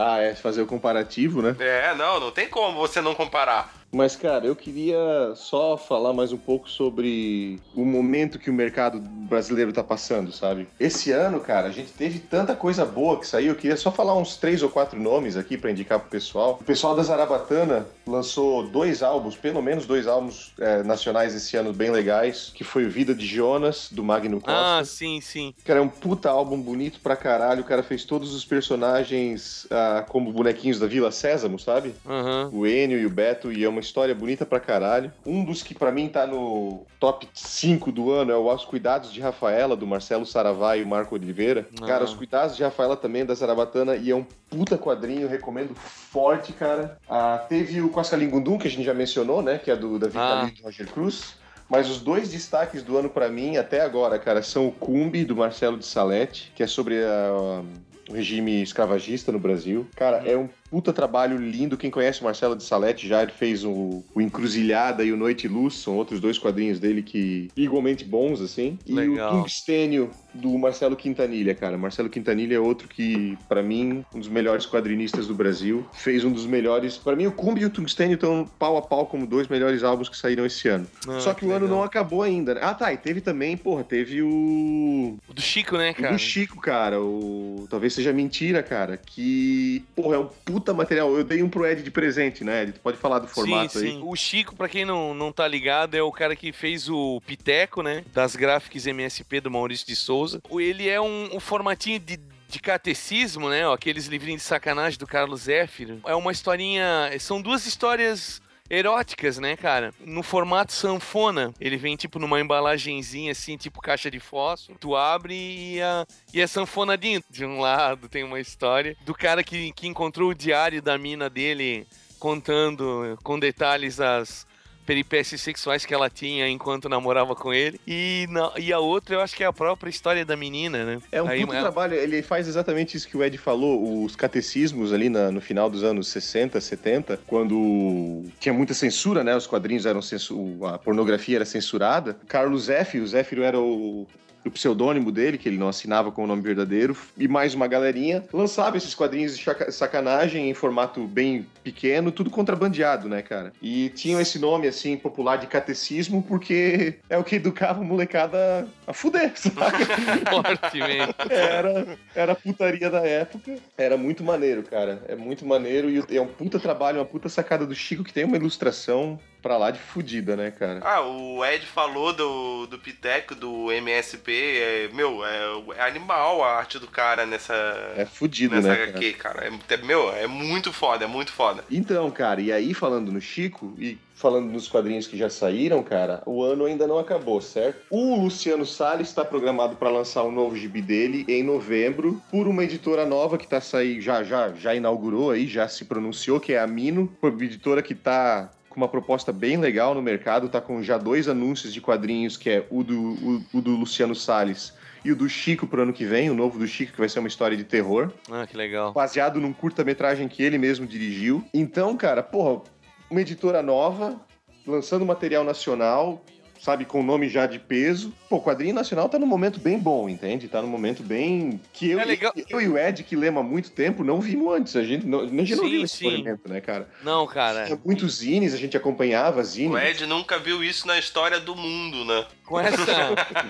[0.00, 1.56] Ah, é fazer o comparativo, né?
[1.58, 3.74] é, não, não tem como você não comparar.
[3.90, 9.00] Mas, cara, eu queria só falar mais um pouco sobre o momento que o mercado
[9.00, 10.68] brasileiro tá passando, sabe?
[10.78, 13.48] Esse ano, cara, a gente teve tanta coisa boa que saiu.
[13.48, 16.58] Eu queria só falar uns três ou quatro nomes aqui pra indicar pro pessoal.
[16.60, 21.72] O pessoal da Zarabatana lançou dois álbuns, pelo menos dois álbuns é, nacionais esse ano
[21.72, 24.78] bem legais, que foi o Vida de Jonas, do Magno Costa.
[24.78, 25.54] Ah, sim, sim.
[25.64, 27.62] Cara, é um puta álbum bonito pra caralho.
[27.62, 31.94] O cara fez todos os personagens ah, como bonequinhos da Vila Sésamo, sabe?
[32.06, 32.50] Aham.
[32.52, 35.12] O Enio e o Beto, e é uma história bonita pra caralho.
[35.24, 39.12] Um dos que pra mim tá no top 5 do ano é o Aos Cuidados
[39.12, 41.66] de Rafaela, do Marcelo Saravá e o Marco Oliveira.
[41.80, 41.86] Ah.
[41.86, 45.74] Cara, Os Cuidados de Rafaela também é da Zarabatana e é um puta quadrinho, recomendo
[45.76, 46.98] forte, cara.
[47.08, 49.58] Ah, teve o Quascalingundum, que a gente já mencionou, né?
[49.58, 50.48] Que é do Davi Ah.
[50.52, 51.36] E do Roger Cruz.
[51.68, 55.36] Mas os dois destaques do ano pra mim, até agora, cara, são o Cumbi, do
[55.36, 57.62] Marcelo de Salete, que é sobre a-
[58.08, 59.86] o regime escravagista no Brasil.
[59.94, 61.76] Cara, é um puta trabalho lindo.
[61.76, 65.44] Quem conhece o Marcelo de Salete já ele fez o, o Encruzilhada e o Noite
[65.46, 68.78] e Luz, são outros dois quadrinhos dele que igualmente bons, assim.
[68.86, 69.34] E Legal.
[69.34, 71.76] o Tungstênio do Marcelo Quintanilha, cara.
[71.78, 75.84] Marcelo Quintanilha é outro que, pra mim, um dos melhores quadrinistas do Brasil.
[75.92, 76.96] Fez um dos melhores.
[76.96, 80.08] Pra mim, o Cumbi e o Tungstênio estão pau a pau como dois melhores álbuns
[80.08, 80.86] que saíram esse ano.
[81.08, 81.78] Ah, Só que, o ano legal.
[81.78, 82.54] não acabou ainda.
[82.54, 82.60] né?
[82.62, 82.92] Ah, tá.
[82.92, 85.16] E teve também, porra, teve o.
[85.28, 86.12] O do Chico, né, O cara?
[86.14, 91.16] do Chico, cara, o talvez seja mentira, cara, que, porra, é um puta material.
[91.16, 92.72] Eu dei um pro Ed de presente, né, Ed?
[92.72, 93.90] Tu pode falar do formato sim, aí?
[93.92, 94.00] sim.
[94.04, 97.82] O Chico, pra quem não, não tá ligado, é o cara que fez o Piteco,
[97.82, 98.04] né?
[98.12, 100.40] Das gráficas MSP do Maurício de Souza.
[100.48, 102.18] O- Ele é um, um formatinho de.
[102.50, 103.68] De catecismo, né?
[103.68, 106.00] ó, Aqueles livrinhos de sacanagem do Carlos Zéfiro.
[106.06, 107.10] É uma historinha.
[107.20, 108.40] São duas histórias
[108.70, 109.92] eróticas, né, cara?
[110.00, 111.52] No formato sanfona.
[111.60, 114.78] Ele vem, tipo, numa embalagenzinha, assim, tipo caixa de fósforo.
[114.78, 117.22] Tu abre e a, e é sanfonadinho.
[117.30, 121.28] De um lado tem uma história do cara que, que encontrou o diário da mina
[121.30, 121.86] dele
[122.18, 124.47] contando com detalhes as
[124.92, 127.78] peripécias sexuais que ela tinha enquanto namorava com ele.
[127.86, 130.98] E, na- e a outra, eu acho que é a própria história da menina, né?
[131.12, 134.16] É um Aí, puta é- trabalho, ele faz exatamente isso que o Ed falou, os
[134.16, 139.36] catecismos ali na- no final dos anos 60, 70, quando tinha muita censura, né?
[139.36, 142.16] Os quadrinhos eram censu- a pornografia era censurada.
[142.26, 144.06] Carlos Zéfiro, o Zéfiro era o
[144.44, 148.24] o pseudônimo dele, que ele não assinava com o nome verdadeiro, e mais uma galerinha,
[148.32, 153.52] lançava esses quadrinhos de sacanagem em formato bem pequeno, tudo contrabandeado, né, cara?
[153.60, 158.66] E tinham esse nome, assim, popular de catecismo, porque é o que educava a molecada
[158.86, 159.84] a fuder, sabe?
[160.30, 161.14] Fortemente.
[161.30, 163.56] Era, era a putaria da época.
[163.76, 165.02] Era muito maneiro, cara.
[165.08, 168.24] É muito maneiro e é um puta trabalho, uma puta sacada do Chico que tem
[168.24, 170.80] uma ilustração pra lá de fudida, né, cara?
[170.82, 174.32] Ah, o Ed falou do, do Piteco, do MSP.
[174.32, 177.54] É, meu, é, é animal a arte do cara nessa,
[177.96, 178.90] É fudido, nessa né, cara?
[178.90, 179.44] HQ, cara.
[179.46, 181.64] É, é- meu, é muito foda, é muito foda.
[181.70, 186.22] Então, cara, e aí falando no Chico e falando nos quadrinhos que já saíram, cara,
[186.26, 187.82] o ano ainda não acabou, certo?
[187.88, 192.64] O Luciano Salles está programado para lançar um novo gibi dele em novembro por uma
[192.64, 196.58] editora nova que tá saindo, já já já inaugurou aí, já se pronunciou que é
[196.58, 200.80] a Mino, uma editora que tá com uma proposta bem legal no mercado, tá com
[200.82, 204.72] já dois anúncios de quadrinhos, que é o do, o, o do Luciano Salles
[205.04, 207.18] e o do Chico pro ano que vem, o novo do Chico, que vai ser
[207.18, 208.92] uma história de terror Ah, que legal.
[208.92, 211.44] baseado num curta-metragem que ele mesmo dirigiu.
[211.52, 212.62] Então, cara, porra,
[213.10, 214.20] uma editora nova,
[214.64, 216.24] lançando material nacional,
[216.58, 218.12] sabe, com nome já de peso.
[218.28, 220.48] Pô, o quadrinho nacional tá num momento bem bom, entende?
[220.48, 221.60] Tá num momento bem.
[221.72, 222.32] Que eu, É legal.
[222.48, 224.76] eu e o Ed, que lemos há muito tempo, não vimos antes.
[224.76, 226.88] A gente não, a gente não Sim, viu esse movimento, né, cara?
[227.02, 229.72] Não, cara, Tinha muitos zines, a gente acompanhava zines.
[229.72, 232.26] O Ed nunca viu isso na história do mundo, né?
[232.48, 232.86] com essa.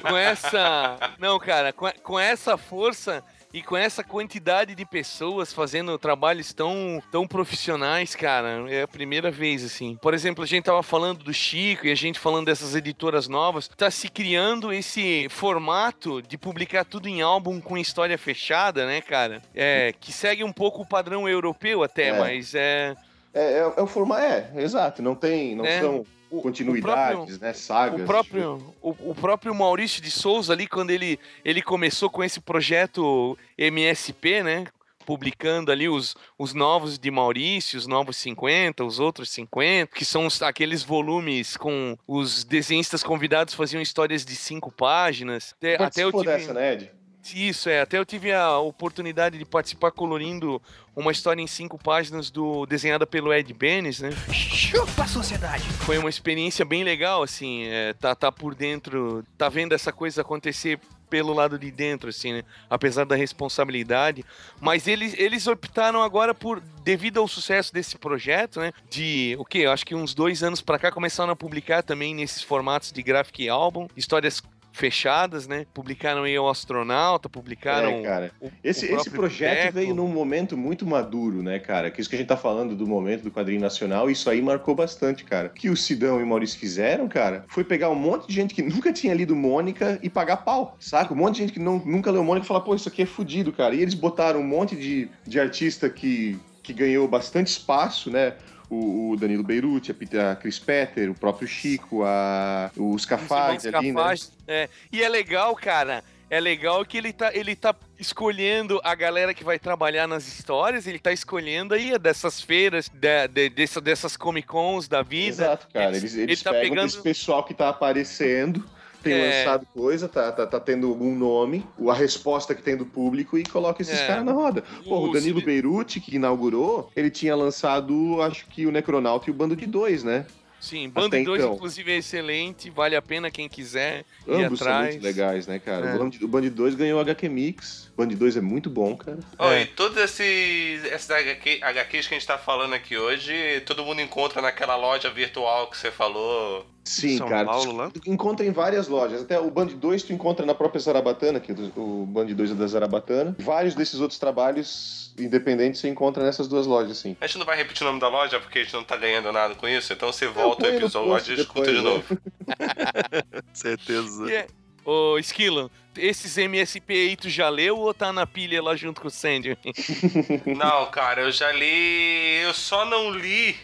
[0.03, 1.15] com essa.
[1.19, 3.23] Não, cara, com, com essa força.
[3.53, 9.31] E com essa quantidade de pessoas fazendo trabalhos tão, tão profissionais, cara, é a primeira
[9.31, 9.97] vez, assim.
[10.03, 13.69] Por exemplo, a gente tava falando do Chico e a gente falando dessas editoras novas,
[13.69, 19.43] tá se criando esse formato de publicar tudo em álbum com história fechada, né, cara?
[19.55, 22.19] É, que segue um pouco o padrão europeu até, É.
[22.19, 22.95] mas é...
[23.35, 24.23] É, é, é o formato.
[24.23, 25.03] É, exato.
[25.03, 25.55] Não tem.
[25.55, 25.81] Não É.
[25.81, 27.53] são o- continuidades, o próprio- né?
[27.53, 28.01] Sagas.
[28.01, 32.41] O próprio, o, o próprio Maurício de Souza ali, quando ele, ele começou com esse
[32.41, 34.65] projeto MSP, né?
[35.07, 40.27] Publicando ali os, os novos de Maurício, os novos 50, os outros 50, que são
[40.27, 45.55] os- aqueles volumes com os desenhistas convidados faziam histórias de cinco páginas.
[45.57, 46.91] Até, até eu tive, dessa, né, Ed?
[47.35, 47.81] Isso, é.
[47.81, 50.61] Até eu tive a oportunidade de participar colorindo
[50.95, 54.11] uma história em cinco páginas do desenhada pelo Ed Benes, né?
[54.33, 55.63] Chupa a sociedade.
[55.85, 60.23] foi uma experiência bem legal, assim, é, tá, tá por dentro, tá vendo essa coisa
[60.23, 62.43] acontecer pelo lado de dentro, assim, né?
[62.69, 64.25] Apesar da responsabilidade.
[64.61, 68.73] Mas eles, eles optaram agora por, devido ao sucesso desse projeto, né?
[68.91, 69.61] De, o quê?
[69.61, 73.03] Eu acho que uns dois anos pra cá começaram a publicar também nesses formatos de
[73.03, 74.43] graphic album, histórias
[74.73, 75.67] fechadas, né?
[75.75, 77.89] Publicaram aí o Astronauta, publicaram...
[77.91, 78.31] É, cara.
[78.41, 79.73] o- Esse, o esse projeto Teco.
[79.75, 81.91] veio num momento muito maduro, né, cara?
[81.91, 84.75] Que isso que a gente tá falando do momento do quadrinho nacional, isso aí marcou
[84.75, 85.49] bastante, cara.
[85.49, 88.55] O que o Sidão e o Maurício fizeram, cara, foi pegar um monte de gente
[88.55, 91.13] que nunca tinha lido Mônica e pagar pau, saca?
[91.13, 93.07] Um monte de gente que não, nunca leu Mônica e falar, pô, isso aqui é
[93.07, 93.75] fudido, cara.
[93.75, 98.35] E eles botaram um monte de, de artista que, que ganhou bastante espaço, né?
[98.71, 103.93] O, o Danilo Beirute, a, a Chris Petter, o próprio Chico, a, os Cafaz ali,
[103.93, 103.95] né?
[103.95, 104.69] Cafaz, é.
[104.93, 106.05] E é legal, cara.
[106.31, 110.87] É legal que ele tá, ele tá escolhendo a galera que vai trabalhar nas histórias,
[110.87, 115.29] ele tá escolhendo aí dessas feiras, de, de- dessa- dessas Comic Cons da vida.
[115.45, 115.87] Exato, cara.
[115.97, 118.63] Eles- Eles, eles ele tá pegam pegando- esse pessoal que tá aparecendo,
[119.03, 119.39] tem É.
[119.45, 123.45] lançado coisa, tá, tá, tá tendo algum nome, a resposta que tem do público e
[123.45, 124.07] coloca esses É.
[124.07, 124.63] caras na roda.
[124.85, 129.31] Porra, o O Danilo Beirute, que inaugurou, ele tinha lançado, acho que o Necronauta e
[129.31, 130.27] o Bando de Dois, né?
[130.61, 131.55] Sim, Bando Até 2, então.
[131.55, 134.95] inclusive, é excelente, vale a pena quem quiser ir Ambos são atrás.
[134.97, 135.91] muito legais, né, cara?
[135.91, 135.95] É.
[135.95, 137.93] O Band- Band 2 ganhou o HQ Mix.
[137.97, 139.21] O Band 2 é muito bom, cara.
[139.39, 139.63] Ó, É.
[139.63, 144.01] E todos esses, esses HQ, HQs que a gente tá falando aqui hoje, todo mundo
[144.01, 146.67] encontra naquela loja virtual que você falou.
[146.89, 147.45] Sim, São cara.
[147.47, 147.91] Paulo, lá?
[147.91, 149.23] Tu encontra em várias lojas.
[149.23, 152.67] Até o Band 2 tu encontra na própria Zarabatana, que o Band 2 é da
[152.67, 153.37] Zarabatana.
[153.39, 157.17] Vários desses outros trabalhos independentes você encontra nessas duas lojas, sim.
[157.21, 159.31] A gente não vai repetir o nome da loja porque a gente não tá ganhando
[159.33, 162.19] nada com isso, então você volta o episódio e escuta de depois, novo.
[163.53, 164.31] Certeza.
[164.31, 164.47] E é-
[164.85, 169.09] Ô, Esquilo, esses MSP aí tu já leu ou tá na pilha lá junto com
[169.09, 169.59] o Sandy?
[170.57, 172.41] Não, cara, eu já li.
[172.43, 173.55] Eu só não li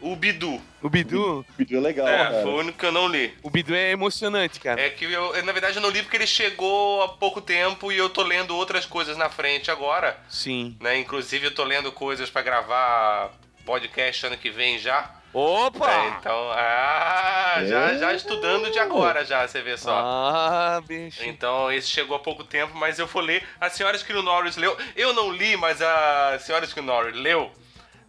[0.00, 0.60] o Bidu.
[0.82, 2.42] O Bidu, O vídeo é legal, é, cara.
[2.42, 3.34] foi o único que eu não li.
[3.42, 4.80] o Bidu é emocionante, cara.
[4.80, 7.96] É que eu, na verdade, eu não li porque ele chegou há pouco tempo e
[7.98, 10.76] eu tô lendo outras coisas na frente agora, Sim.
[10.80, 10.98] né?
[10.98, 13.30] Inclusive, eu tô lendo coisas pra gravar
[13.66, 15.14] podcast ano que vem já.
[15.30, 15.90] Opa!
[15.92, 17.98] É, então, ah, já, É.
[17.98, 19.92] já estudando de agora já, você vê só.
[19.94, 21.22] Ah, bicho.
[21.24, 23.46] Então, esse chegou há pouco tempo, mas eu vou ler.
[23.60, 24.74] A senhora Esquilo Norris leu.
[24.96, 27.50] Eu não li, mas a senhora Esquilo Norris leu.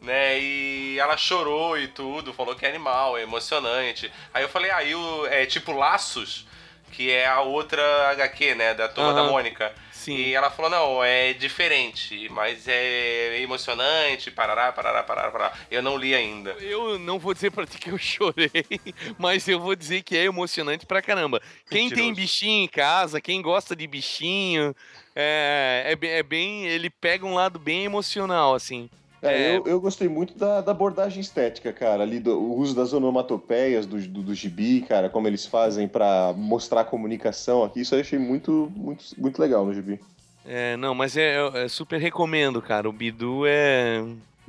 [0.02, 4.10] Né, e ela chorou e tudo, falou que é animal, é emocionante.
[4.34, 6.47] Aí eu falei, aí o é tipo Laços,
[6.91, 9.32] que é a outra HQ, né, da turma da Aham.
[9.32, 9.74] Mônica.
[10.00, 10.16] Sim.
[10.16, 15.54] E ela falou, não, é diferente, mas é emocionante, parará, parará, parará, parará.
[15.70, 16.52] Eu não li ainda.
[16.62, 18.50] Eu não vou dizer pra ti que eu chorei,
[19.20, 21.41] mas eu vou dizer que é emocionante pra caramba.
[21.70, 24.74] Quem tem bichinho em casa, quem gosta de bichinho,
[25.14, 26.66] é, é, é bem.
[26.66, 28.89] Ele pega um lado bem emocional, assim.
[29.22, 29.57] É, É.
[29.57, 32.03] Eu, eu gostei muito da, da abordagem estética, cara.
[32.03, 36.34] Ali do o uso das onomatopeias do, do, do gibi, cara, como eles fazem pra
[36.36, 37.82] mostrar a comunicação aqui.
[37.82, 39.99] Isso eu achei muito, muito, muito legal no gibi.
[40.45, 42.89] É, não, mas é, é super recomendo, cara.
[42.89, 44.03] O Bidu é.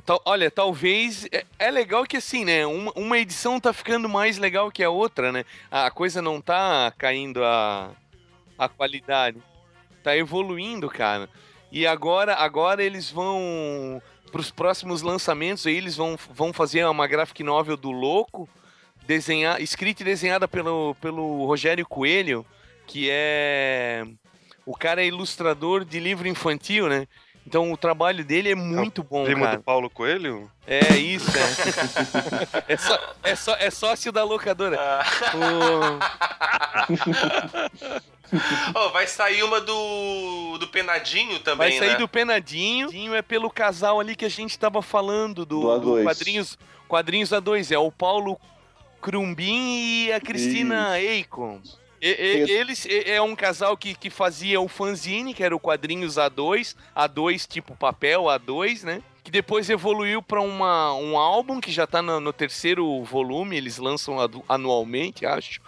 [0.05, 1.27] Tal- olha, talvez.
[1.31, 2.65] É, é legal que assim, né?
[2.65, 5.45] Uma, uma edição tá ficando mais legal que a outra, né?
[5.69, 7.91] A coisa não tá caindo a,
[8.57, 9.37] a qualidade.
[10.03, 11.29] Tá evoluindo, cara.
[11.71, 14.01] E agora, agora eles vão.
[14.31, 18.47] Pros próximos lançamentos aí, eles vão, vão fazer uma graphic novel do Louco,
[19.05, 22.45] desenhar, escrita e desenhada pelo, pelo Rogério Coelho,
[22.87, 24.05] que é.
[24.65, 27.07] O cara é ilustrador de livro infantil, né?
[27.45, 29.57] Então o trabalho dele é muito bom, Primo cara.
[29.57, 30.49] do Paulo Coelho?
[30.67, 31.41] É isso, é.
[32.73, 34.77] é, só, é, só, é sócio da locadora.
[35.35, 35.99] O-
[38.73, 41.97] Oh, vai sair uma do, do Penadinho também, Vai sair né?
[41.97, 42.87] do Penadinho.
[42.87, 46.03] Penadinho é pelo casal ali que a gente tava falando, do, Do do A2.
[46.03, 47.71] quadrinhos, quadrinhos A2.
[47.73, 48.39] É o Paulo
[49.01, 51.59] Crumbin e a Cristina Eikon.
[52.01, 56.75] E- eles é um casal que, que fazia o fanzine, que era o quadrinhos A2,
[56.95, 59.01] A2 tipo papel A2, né?
[59.23, 63.77] Que depois evoluiu pra uma, um álbum que já tá no, no terceiro volume, eles
[63.77, 64.17] lançam
[64.49, 65.61] anualmente, acho.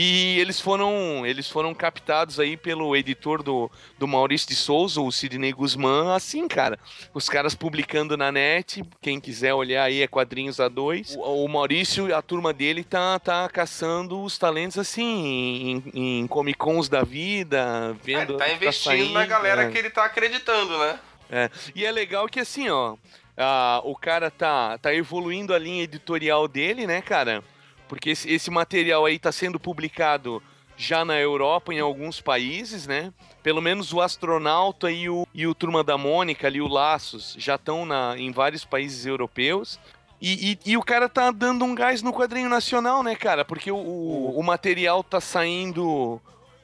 [0.00, 3.68] E eles foram eles foram captados aí pelo editor do,
[3.98, 6.78] do Maurício de Souza, o Sidney Guzmán, assim, cara.
[7.12, 11.16] Os caras publicando na net, quem quiser olhar aí é quadrinhos A2.
[11.16, 16.56] O, o Maurício, a turma dele tá, tá caçando os talentos assim, em, em Comic
[16.56, 18.36] Cons da vida, vendo.
[18.36, 19.72] Tá o que investindo na saindo, galera né?
[19.72, 21.00] que ele tá acreditando, né?
[21.28, 22.94] É, e é legal que assim, ó,
[23.36, 27.42] ah, o cara tá, tá evoluindo a linha editorial dele, né, cara?
[27.88, 30.42] Porque esse, esse material aí tá sendo publicado
[30.76, 33.12] já na Europa, em alguns países, né?
[33.42, 37.56] Pelo menos o Astronauta e o, e o Turma da Mônica ali, o Laços, já
[37.56, 37.84] estão
[38.16, 39.78] em vários países europeus.
[40.20, 43.44] E, e- e o cara tá dando um gás no quadrinho nacional, né, cara?
[43.44, 46.20] Porque o, o, o material tá saindo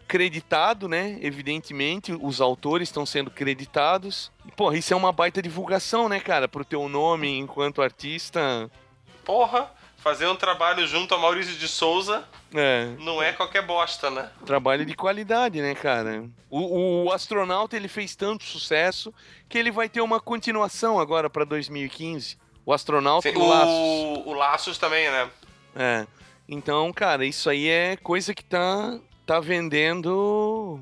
[0.07, 1.19] creditado, né?
[1.21, 4.31] Evidentemente, os autores estão sendo creditados.
[4.47, 6.47] E, porra, isso é uma baita divulgação, né, cara?
[6.47, 8.71] Pro teu nome enquanto artista.
[9.25, 9.71] Porra,
[10.05, 14.31] fazer um trabalho junto a Maurício de Souza É, não é qualquer bosta, né?
[14.45, 16.29] trabalho de qualidade, né, cara?
[16.51, 19.13] O, o astronauta ele fez tanto sucesso
[19.49, 22.37] que ele vai ter uma continuação agora pra 2015.
[22.67, 23.69] O astronauta Sim, e o Laços.
[23.71, 25.31] o, o Laços também, né?
[25.75, 26.07] É.
[26.47, 30.81] Então, cara, isso aí é coisa que tá, tá vendendo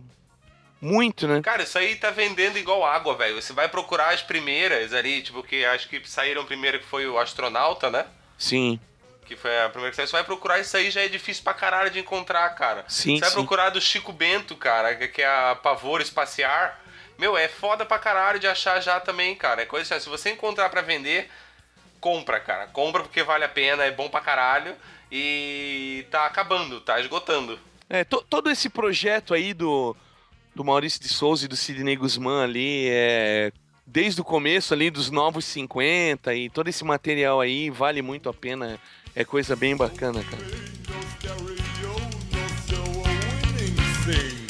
[0.80, 1.40] muito, né?
[1.42, 3.40] Cara, isso aí tá vendendo igual água, velho.
[3.40, 7.18] Você vai procurar as primeiras ali, tipo, que acho que saíram primeiro que foi o
[7.20, 8.04] Astronauta, né?
[8.36, 8.80] Sim.
[9.24, 10.06] Que foi a primeira que saiu.
[10.08, 12.84] Você vai procurar isso aí, já é difícil pra caralho de encontrar, cara.
[12.88, 13.36] Sim, Você vai sim.
[13.36, 16.80] procurar do Chico Bento, cara, que- é a Pavor Espaciar.
[17.18, 19.62] Meu, é foda pra caralho de achar já também, cara.
[19.62, 21.30] É coisa assim, se você encontrar pra vender,
[22.00, 22.66] compra, cara.
[22.66, 24.74] Compra porque vale a pena, é bom pra caralho.
[25.10, 27.60] E tá acabando, tá esgotando.
[27.88, 29.94] É, to- todo esse projeto aí do,
[30.54, 33.52] do Maurício de Souza e do Sidney Guzmán ali, é,
[33.86, 38.34] desde o começo ali dos Novos 50 e todo esse material aí, vale muito a
[38.34, 38.80] pena.
[39.14, 40.62] É coisa bem bacana, cara.
[44.04, 44.42] Miserável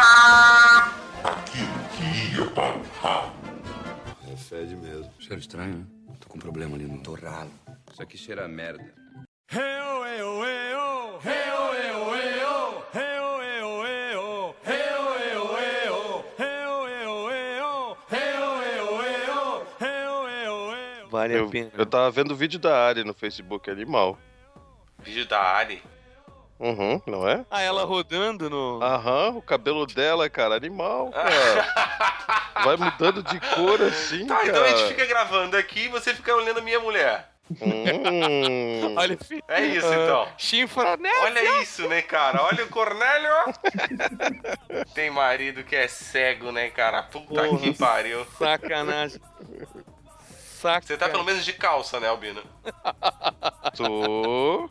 [0.00, 0.90] apresenta...
[4.32, 5.10] É fede mesmo.
[5.18, 5.86] Cheiro estranho, né?
[6.20, 7.50] Tô com um problema ali no torralo.
[7.92, 8.84] Isso aqui cheira a merda.
[21.10, 21.70] Vale a Eu, pena.
[21.76, 24.16] eu tava vendo o vídeo da Ari no Facebook, animal.
[25.02, 25.82] Vídeo da Ari.
[26.60, 27.44] Uhum, não é?
[27.50, 28.82] Ah, ela rodando no.
[28.82, 31.30] Aham, o cabelo dela, cara, animal, cara.
[32.62, 34.48] Vai mudando de cor assim, Tá, cara.
[34.48, 37.30] então a gente fica gravando aqui e você fica olhando a minha mulher.
[37.50, 38.94] Hum.
[38.96, 39.42] Olha, filho.
[39.48, 40.28] É isso, então.
[40.36, 41.10] Chifra, né?
[41.22, 42.42] Olha isso, né, cara?
[42.44, 43.32] Olha o Cornélio.
[44.94, 47.02] Tem marido que é cego, né, cara?
[47.04, 47.58] Puta Porra.
[47.58, 48.24] que pariu.
[48.38, 49.20] Sacanagem.
[50.60, 50.86] Saca.
[50.86, 52.42] Você tá pelo menos de calça, né, Albino?
[53.74, 54.68] Tô.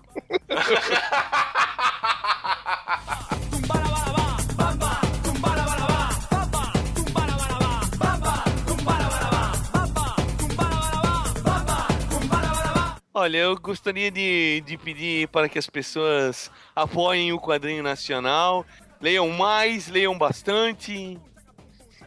[13.11, 18.63] Olha, eu gostaria de, de pedir para que as pessoas apoiem o quadrinho nacional,
[19.01, 21.19] leiam mais, leiam bastante.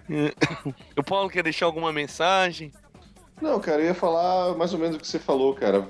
[0.97, 2.73] O Paulo quer deixar alguma mensagem?
[3.43, 5.87] Não, cara, eu ia falar mais ou menos o que você falou, cara.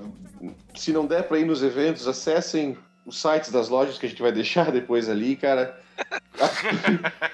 [0.75, 4.23] Se não der pra ir nos eventos, acessem os sites das lojas que a gente
[4.23, 5.79] vai deixar depois ali, cara.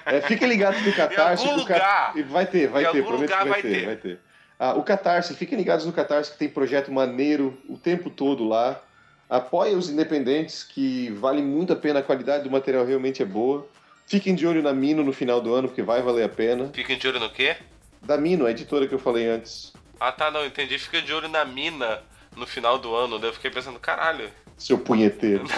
[0.05, 1.47] É, fiquem ligados no Catarse.
[1.47, 1.73] algum o Ca-
[2.13, 2.13] lugar.
[2.29, 3.85] Vai ter, vai Em ter, algum prometo que vai, ter, ter.
[3.85, 4.19] vai ter.
[4.59, 8.81] Ah, o Catarse, fiquem ligados no Catarse que tem projeto maneiro o tempo todo lá.
[9.29, 13.65] Apoiem os independentes, que vale muito a pena, a qualidade do material realmente é boa.
[14.05, 16.69] Fiquem de olho na Mino no final do ano, porque vai valer a pena.
[16.73, 17.55] Fiquem de olho no quê?
[18.01, 19.71] Da Mino, a editora que eu falei antes.
[19.99, 20.77] Ah, tá, não, entendi.
[20.79, 22.01] Fica de olho na mina
[22.35, 23.19] no final do ano.
[23.19, 24.29] Daí eu fiquei pensando, caralho.
[24.57, 25.45] Seu punheteiro.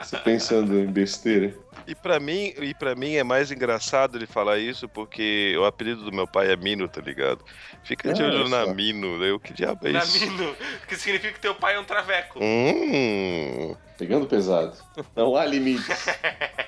[0.00, 1.54] Você pensando em besteira?
[1.86, 6.02] E pra mim, e para mim é mais engraçado ele falar isso porque o apelido
[6.02, 7.44] do meu pai é Mino, tá ligado?
[7.82, 8.66] Fica de Ah, olho na.
[8.66, 10.18] Mino, eu que diabo é na isso?
[10.26, 10.56] mino.
[10.88, 12.38] Que significa que teu pai é um traveco.
[12.42, 13.76] Hum.
[13.98, 14.74] Pegando pesado.
[15.14, 15.86] Não há limites.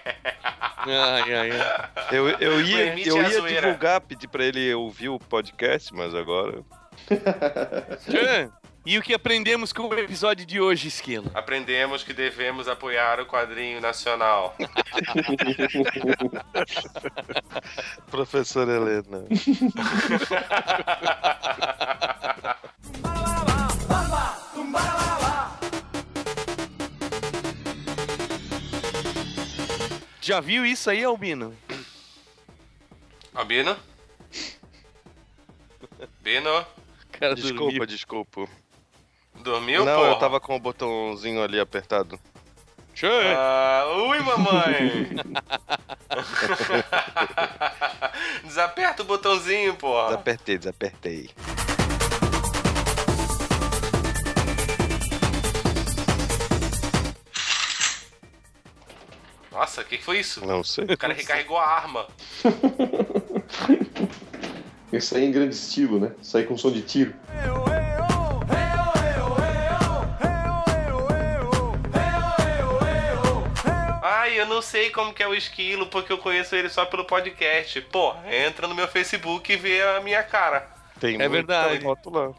[0.87, 1.89] Ai, ai, ai.
[2.13, 6.63] Eu, eu ia, eu ia divulgar, pedir pra ele ouvir o podcast, mas agora.
[8.09, 8.51] Tchan,
[8.85, 11.31] E o que aprendemos com o episódio de hoje, Esquilo?
[11.35, 14.57] Aprendemos que devemos apoiar o quadrinho nacional.
[18.11, 19.25] Professora Helena.
[30.27, 31.57] Já viu isso aí, Albino?
[33.33, 33.77] Albino?
[36.21, 36.67] Bino?
[37.13, 37.87] Cara, Desculpa, dormiu.
[37.87, 38.49] desculpa.
[39.37, 40.09] Dormiu, Não, porra?
[40.11, 42.19] eu tava com o botãozinho ali apertado.
[42.93, 43.37] Tchan.
[43.37, 45.11] Ah, ui, mamãe!
[48.43, 50.07] Desaperta o botãozinho, porra.
[50.09, 51.31] Desapertei, desapertei.
[59.57, 60.45] Nossa, o que que foi isso?
[60.45, 60.85] Não sei.
[60.85, 62.07] O cara recarregou a arma.
[64.93, 66.13] Isso aí em grande estilo, né?
[66.23, 67.15] Isso aí com som de tiro.
[74.03, 77.05] Ai, eu não sei como que é o esquilo, porque eu conheço ele só pelo
[77.05, 77.81] podcast.
[77.83, 80.69] Pô, entra no meu Facebook e vê a minha cara.
[81.01, 81.83] Tem É muita verdade.
[81.83, 82.33] foto lá.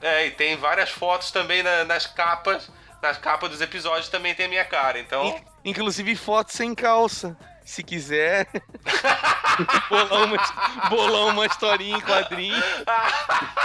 [0.00, 2.70] É, e tem várias fotos também na- nas capas.
[3.02, 5.26] Nas capas dos episódios também tem a minha cara, então.
[5.26, 7.36] In- Inclusive foto sem calça.
[7.64, 8.46] Se quiser.
[9.90, 12.62] bolar, uma, bolar uma historinha em quadrinho.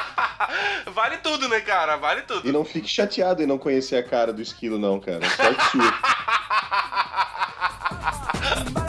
[0.92, 1.98] vale tudo, né, cara?
[1.98, 2.48] Vale tudo.
[2.48, 5.22] E não fique chateado em não conhecer a cara do esquilo, não, cara.
[5.30, 5.94] Sorte sua.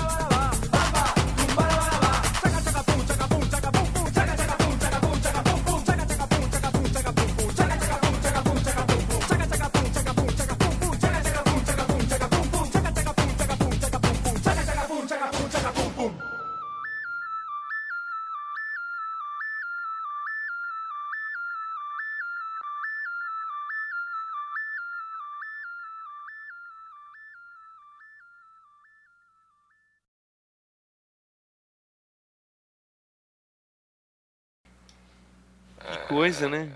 [36.13, 36.73] coisa, né?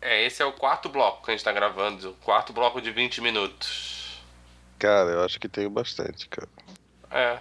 [0.00, 2.10] É, esse é o quarto bloco que a gente tá gravando.
[2.10, 4.20] O quarto bloco de 20 minutos.
[4.78, 6.48] Cara, eu acho que tem bastante, cara.
[7.10, 7.38] É.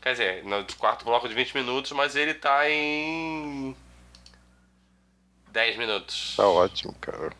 [0.00, 3.76] Quer dizer, no quarto bloco de 20 minutos, mas ele tá em.
[5.52, 6.34] 10 minutos.
[6.36, 7.32] Tá ótimo, cara.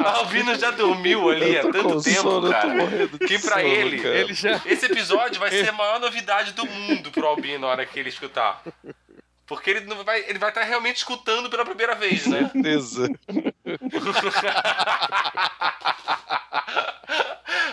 [0.05, 3.09] Albino já dormiu ali há tanto tempo, sono, cara.
[3.27, 4.15] Que pra sono, ele, cara.
[4.15, 4.61] ele já...
[4.65, 8.09] esse episódio vai ser a maior novidade do mundo pro Albino na hora que ele
[8.09, 8.63] escutar.
[9.53, 12.49] Porque ele não vai, ele vai estar realmente escutando pela primeira vez, né?
[12.51, 13.07] Certeza.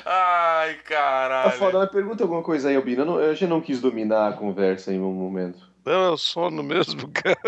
[0.06, 1.58] Ai, Tá caralho.
[1.58, 3.04] foda, mas pergunta alguma coisa aí, Albino.
[3.04, 5.58] Eu, não, eu já não quis dominar a conversa em um momento.
[5.86, 7.40] Não, é o sono mesmo, cara.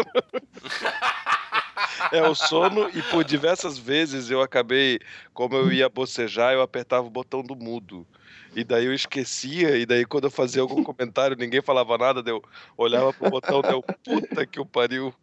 [2.13, 4.97] É o sono e por diversas vezes eu acabei,
[5.33, 8.07] como eu ia bocejar, eu apertava o botão do mudo.
[8.55, 12.43] E daí eu esquecia, e daí quando eu fazia algum comentário, ninguém falava nada, eu
[12.77, 15.13] olhava pro botão, deu puta que o pariu.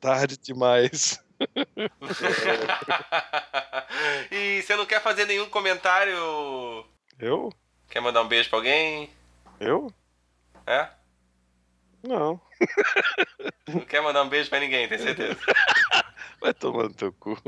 [0.00, 1.22] Tarde demais.
[4.30, 6.14] e você não quer fazer nenhum comentário?
[7.18, 7.52] Eu?
[7.88, 9.10] Quer mandar um beijo pra alguém?
[9.60, 9.92] Eu?
[10.66, 10.88] É?
[12.02, 12.40] Não.
[13.68, 15.38] Não quer mandar um beijo pra ninguém, tem certeza?
[16.40, 17.38] Vai tomar no teu cu.